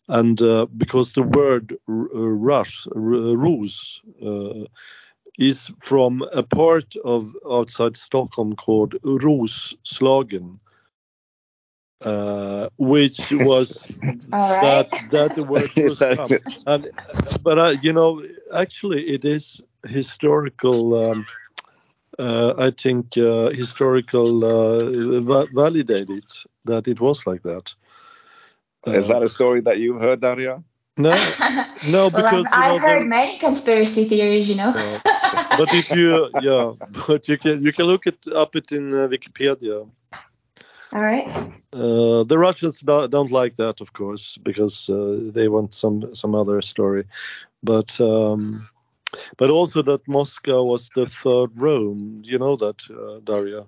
[0.08, 4.66] and uh, because the word r- uh, Rus, r- Rus, uh,
[5.38, 10.60] is from a part of outside Stockholm called Roslagen,
[12.02, 13.88] uh, which was
[14.34, 14.62] All right.
[14.62, 16.40] that that the word was that- from.
[16.66, 16.88] And
[17.44, 18.24] but uh, you know,
[18.54, 21.12] actually, it is historical.
[21.12, 21.49] Um, uh,
[22.20, 26.26] I think uh, historical uh, va- validated
[26.66, 27.74] that it was like that.
[28.86, 30.64] Is Uh, that a story that you've heard, Daria?
[30.98, 31.36] no?
[31.82, 34.74] No, well, because, I've, you know, heard many conspiracy theories, you know.
[34.74, 35.00] Uh,
[35.52, 36.74] but if you yeah
[37.08, 39.88] but you can you can look it up it in uh, wikipedia
[40.94, 41.28] All right.
[41.74, 46.36] uh, the russians don't, don't like that of course because uh, they want some some
[46.36, 47.06] other story
[47.64, 48.68] but um
[49.38, 53.66] but also that moscow was the third rome Do you know that uh, daria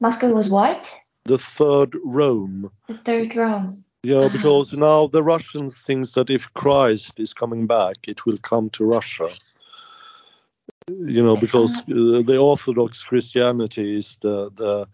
[0.00, 0.92] Moscow was what?
[1.24, 3.84] the third rome The third Rome.
[4.02, 4.32] yeah Ah.
[4.32, 8.84] because now the russians thinks that if christ is coming back it will come to
[8.84, 9.28] russia
[10.88, 14.88] you know because uh, the orthodox christianity is the the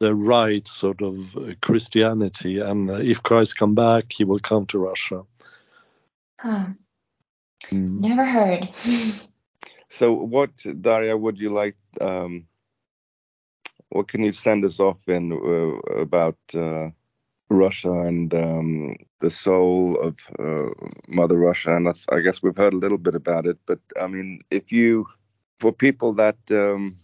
[0.00, 1.14] the right sort of
[1.60, 5.22] christianity and if christ come back he will come to russia
[6.40, 6.66] Huh.
[7.70, 8.00] Mm.
[8.00, 8.68] Never heard.
[9.88, 10.50] So, what,
[10.80, 11.76] Daria, would you like?
[12.00, 12.46] Um,
[13.90, 16.90] what can you send us off in uh, about uh,
[17.50, 20.70] Russia and um, the soul of uh,
[21.08, 21.76] Mother Russia?
[21.76, 24.72] And I, I guess we've heard a little bit about it, but I mean, if
[24.72, 25.06] you,
[25.60, 26.96] for people that um,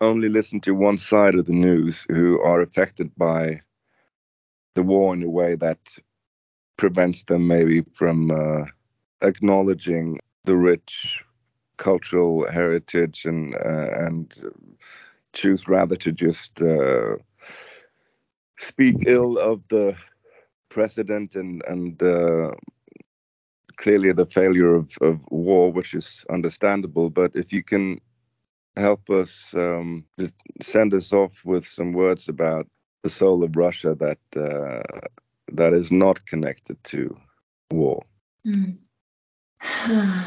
[0.00, 3.60] only listen to one side of the news, who are affected by
[4.74, 5.78] the war in a way that
[6.78, 8.64] prevents them maybe from uh,
[9.22, 11.22] acknowledging the rich
[11.76, 14.34] cultural heritage and uh, and
[15.34, 17.16] choose rather to just uh,
[18.56, 19.94] speak ill of the
[20.70, 22.50] president and and uh,
[23.76, 27.10] clearly the failure of, of war, which is understandable.
[27.10, 28.00] But if you can
[28.76, 32.66] help us um, just send us off with some words about
[33.02, 34.82] the soul of Russia that uh,
[35.52, 37.16] that is not connected to
[37.70, 38.04] war.
[38.44, 38.72] Hmm.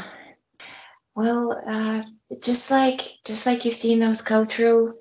[1.15, 2.03] well, uh,
[2.41, 4.93] just like just like you've seen those cultural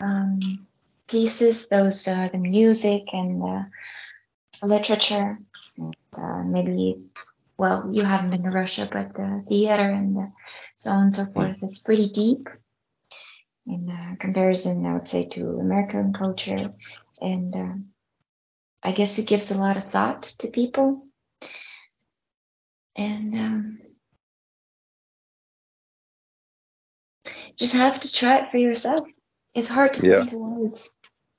[0.00, 0.66] um,
[1.08, 3.66] pieces, those uh, the music and the
[4.62, 5.38] literature,
[5.76, 6.96] and, uh, maybe
[7.58, 10.32] well, you haven't been to Russia, but the theater and the,
[10.76, 11.56] so on and so forth.
[11.62, 12.48] It's pretty deep
[13.66, 16.72] in uh, comparison, I would say, to American culture,
[17.20, 17.74] and uh,
[18.82, 21.06] I guess it gives a lot of thought to people.
[22.96, 23.78] And um,
[27.56, 29.06] just have to try it for yourself.
[29.54, 30.14] It's hard to Yeah.
[30.14, 30.92] put into words.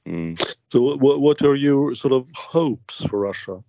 [0.08, 0.40] Mm.
[0.72, 3.62] so what, what are your sort of hopes for russia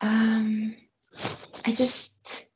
[0.00, 0.74] Um,
[1.64, 2.48] I just,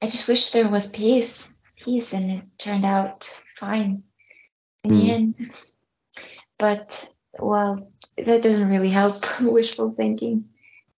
[0.00, 4.04] I just wish there was peace, peace, and it turned out fine
[4.84, 5.10] in the Mm.
[5.10, 5.36] end.
[6.58, 10.48] But well, that doesn't really help wishful thinking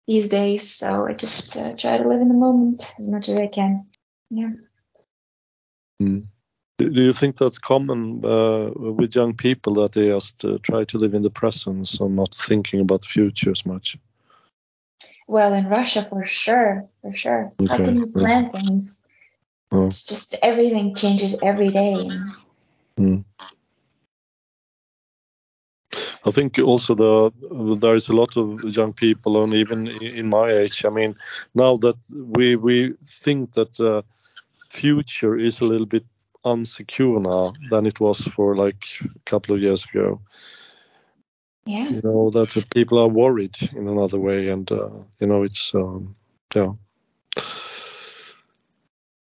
[0.07, 0.71] these days.
[0.71, 3.88] So I just uh, try to live in the moment as much as I can.
[4.29, 4.51] Yeah.
[6.01, 6.25] Mm.
[6.77, 10.97] Do you think that's common uh, with young people that they just uh, try to
[10.97, 13.97] live in the present and not thinking about the future as much?
[15.27, 17.53] Well, in Russia, for sure, for sure.
[17.67, 18.21] How Okay, can you yeah.
[18.21, 18.99] plan things?
[19.71, 19.88] Oh.
[19.88, 22.09] It's just everything changes every day.
[22.97, 23.23] Mm.
[26.26, 30.49] I think also the there is a lot of young people, and even in my
[30.49, 30.84] age.
[30.84, 31.15] I mean,
[31.53, 34.03] now that we we think that the
[34.69, 36.03] future is a little bit
[36.43, 40.19] unsecure now than it was for like a couple of years ago.
[41.65, 45.73] yeah, You know that people are worried in another way, and uh, you know it's
[45.76, 46.15] um,
[46.55, 46.73] yeah.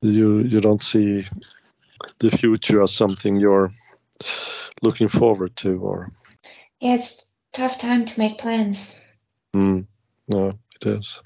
[0.02, 1.26] You you don't see
[2.18, 3.72] the future as something you're
[4.82, 6.12] looking forward to, or
[6.84, 9.00] yeah, it's tough time to make plans.
[9.56, 9.86] mm,
[10.28, 11.22] no, it is.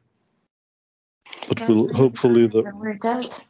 [1.49, 3.45] But Gotta we'll hopefully the that we're dealt.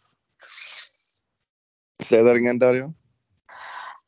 [2.00, 2.94] Say that again, Dario.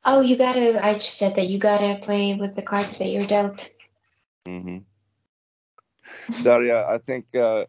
[0.02, 0.82] Oh, you gotta.
[0.82, 3.70] I just said that you gotta play with the cards that you're dealt.
[4.46, 4.78] hmm
[6.42, 7.66] Daria, I think uh,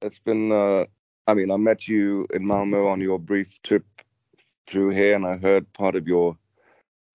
[0.00, 0.52] it's been.
[0.52, 0.84] Uh,
[1.26, 3.84] I mean, I met you in Malmo on your brief trip
[4.68, 6.36] through here, and I heard part of your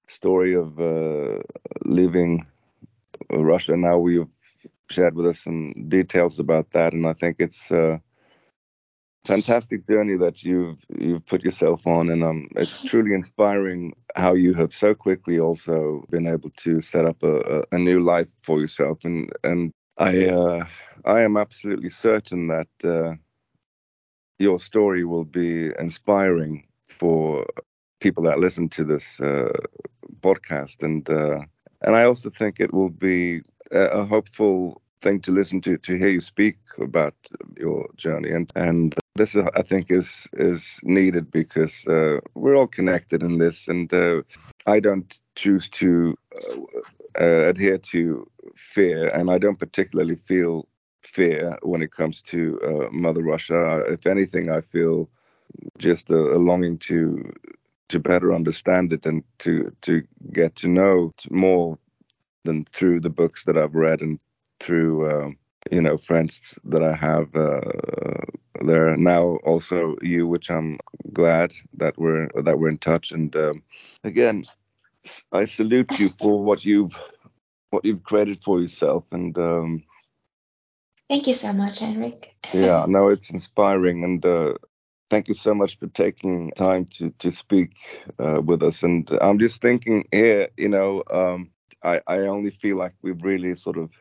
[0.09, 1.39] story of uh,
[1.85, 2.45] leaving
[3.29, 3.75] Russia.
[3.77, 4.27] Now we've
[4.89, 8.01] shared with us some details about that, and I think it's a
[9.25, 14.53] fantastic journey that you've you've put yourself on, and um, it's truly inspiring how you
[14.53, 18.99] have so quickly also been able to set up a, a new life for yourself,
[19.03, 20.65] and and I uh,
[21.05, 23.15] I am absolutely certain that uh,
[24.39, 26.65] your story will be inspiring
[26.99, 27.45] for
[27.99, 29.51] people that listen to this uh,
[30.21, 31.41] podcast, and uh,
[31.81, 36.09] and I also think it will be a, hopeful thing to listen to to hear
[36.09, 37.15] you speak about
[37.57, 43.23] your journey, and and this I think is is needed because uh, we're all connected
[43.23, 44.21] in this, and uh,
[44.65, 46.61] I don't choose to uh,
[47.19, 50.67] uh, adhere to fear, and I don't particularly feel
[51.01, 53.83] fear when it comes to uh, Mother Russia.
[53.87, 55.09] If anything, I feel
[55.77, 57.31] just a, a, longing to
[57.89, 61.77] to better understand it and to to get to know more
[62.43, 64.19] than through the books that I've read and
[64.59, 65.37] through um,
[65.71, 68.25] you know friends that I have uh,
[68.61, 68.95] there.
[68.97, 70.79] Now also you which I'm
[71.13, 73.63] glad that we're that we're in touch and um,
[74.03, 74.45] again
[75.31, 76.95] I salute you for what you've
[77.69, 79.83] what you've created for yourself and um,
[81.09, 84.53] thank you so much Henrik yeah no it's inspiring and uh,
[85.09, 87.75] thank you so much for taking time to to speak
[88.19, 88.83] uh, with us.
[88.83, 91.49] And I'm just thinking here, you know, um,
[91.83, 93.91] I I only feel like we've really sort of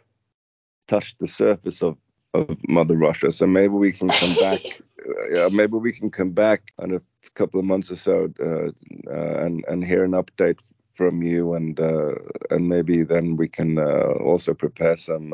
[0.89, 1.97] touched the surface of
[2.35, 3.33] of Mother Russia.
[3.33, 4.61] So maybe we can come back.
[5.37, 7.01] uh, maybe we can come back in a
[7.35, 8.71] couple of months or so uh,
[9.11, 10.59] uh and and hear an update
[10.95, 12.15] from you, and uh,
[12.51, 15.33] and maybe then we can uh, also prepare some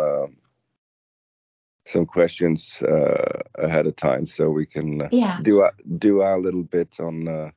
[1.93, 5.39] some questions uh, ahead of time so we can uh, yeah.
[5.43, 7.51] do our, do our little bit on uh,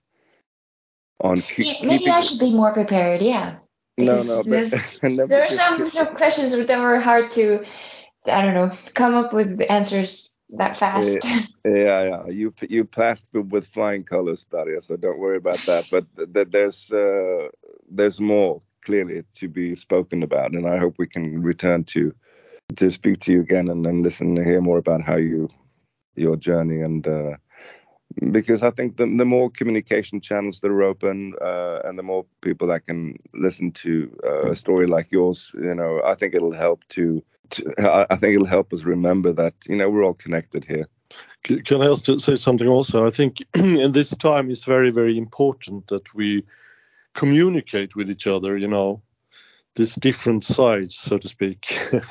[1.21, 3.21] on keep, yeah, maybe I should be more prepared.
[3.21, 3.59] Yeah.
[3.97, 7.63] no, no, but there are some some questions that were hard to,
[8.25, 11.19] I don't know, come up with answers that fast.
[11.23, 14.81] Yeah, yeah, You you passed with flying colors, Daria.
[14.81, 15.87] So don't worry about that.
[15.89, 17.47] But th- th- there's uh,
[17.89, 22.13] there's more clearly to be spoken about, and I hope we can return to
[22.75, 25.49] to speak to you again and, and listen to hear more about how you
[26.15, 27.35] your journey and uh,
[28.31, 32.25] because I think the, the more communication channels that are open uh, and the more
[32.41, 36.53] people that can listen to uh, a story like yours, you know, I think it'll
[36.53, 40.63] help to, to, I think it'll help us remember that, you know, we're all connected
[40.63, 40.87] here.
[41.43, 43.05] Can I also say something also?
[43.05, 46.43] I think in this time it's very, very important that we
[47.13, 49.01] communicate with each other, you know,
[49.75, 51.77] these different sides, so to speak.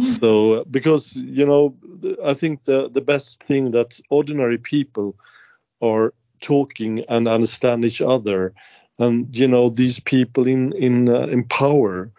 [0.00, 1.74] So because you know,
[2.22, 5.16] I think the the best thing that ordinary people
[5.80, 8.52] are talking and understand each other,
[8.98, 12.10] and you know these people in in uh, in power,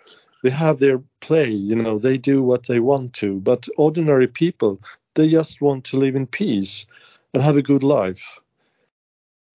[0.41, 1.51] they have their play.
[1.51, 4.81] You know they do what they want to, but ordinary people
[5.13, 6.87] they just want to live in peace
[7.33, 8.39] and have a good life.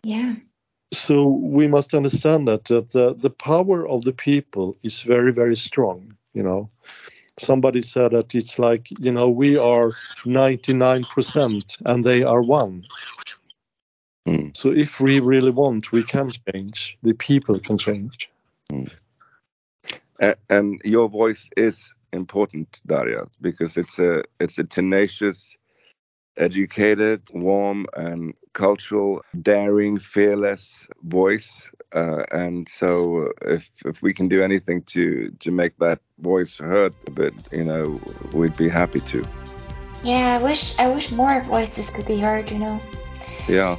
[0.05, 0.37] Yeah
[0.97, 5.57] so we must understand that, that the, the power of the people is very very
[5.57, 6.71] strong you know
[7.39, 9.93] somebody said that it's like you know we are
[10.25, 12.85] 99% and they are one
[14.27, 14.57] mm.
[14.57, 18.31] so if we really want we can change the people can change
[18.71, 18.91] mm.
[20.49, 25.57] and your voice is important daria because it's a it's a tenacious
[26.37, 31.71] educated, warm, and cultural, daring, fearless voice.
[31.93, 36.95] Uh, and so, if if we can do anything to to make that voice heard
[37.07, 38.01] a bit, you know,
[38.33, 39.23] we'd be happy to.
[40.03, 42.51] Yeah, I wish I wish more voices could be heard.
[42.51, 42.81] You know.
[43.49, 43.77] Yeah.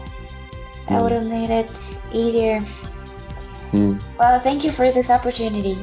[0.88, 1.72] That would have made it
[2.14, 2.60] easier.
[3.74, 4.00] Mm.
[4.18, 5.76] Well, thank you for this opportunity.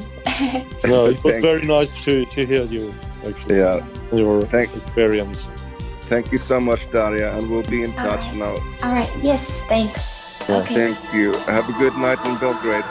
[0.85, 2.93] no, it was very nice to, to hear you,
[3.27, 3.57] actually.
[3.57, 3.85] Yeah.
[4.13, 4.73] Your Thanks.
[4.75, 5.47] experience.
[6.13, 8.35] Thank you so much, Daria, and we'll be in touch right.
[8.35, 8.53] now.
[8.83, 9.09] All right.
[9.23, 9.63] Yes.
[9.65, 10.23] Thanks.
[10.47, 10.75] Well, okay.
[10.75, 11.33] Thank you.
[11.47, 12.85] Have a good night in Belgrade.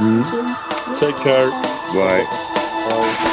[0.00, 0.96] Mm.
[0.98, 1.50] Take care.
[1.92, 2.24] Bye.
[2.86, 3.28] Bye.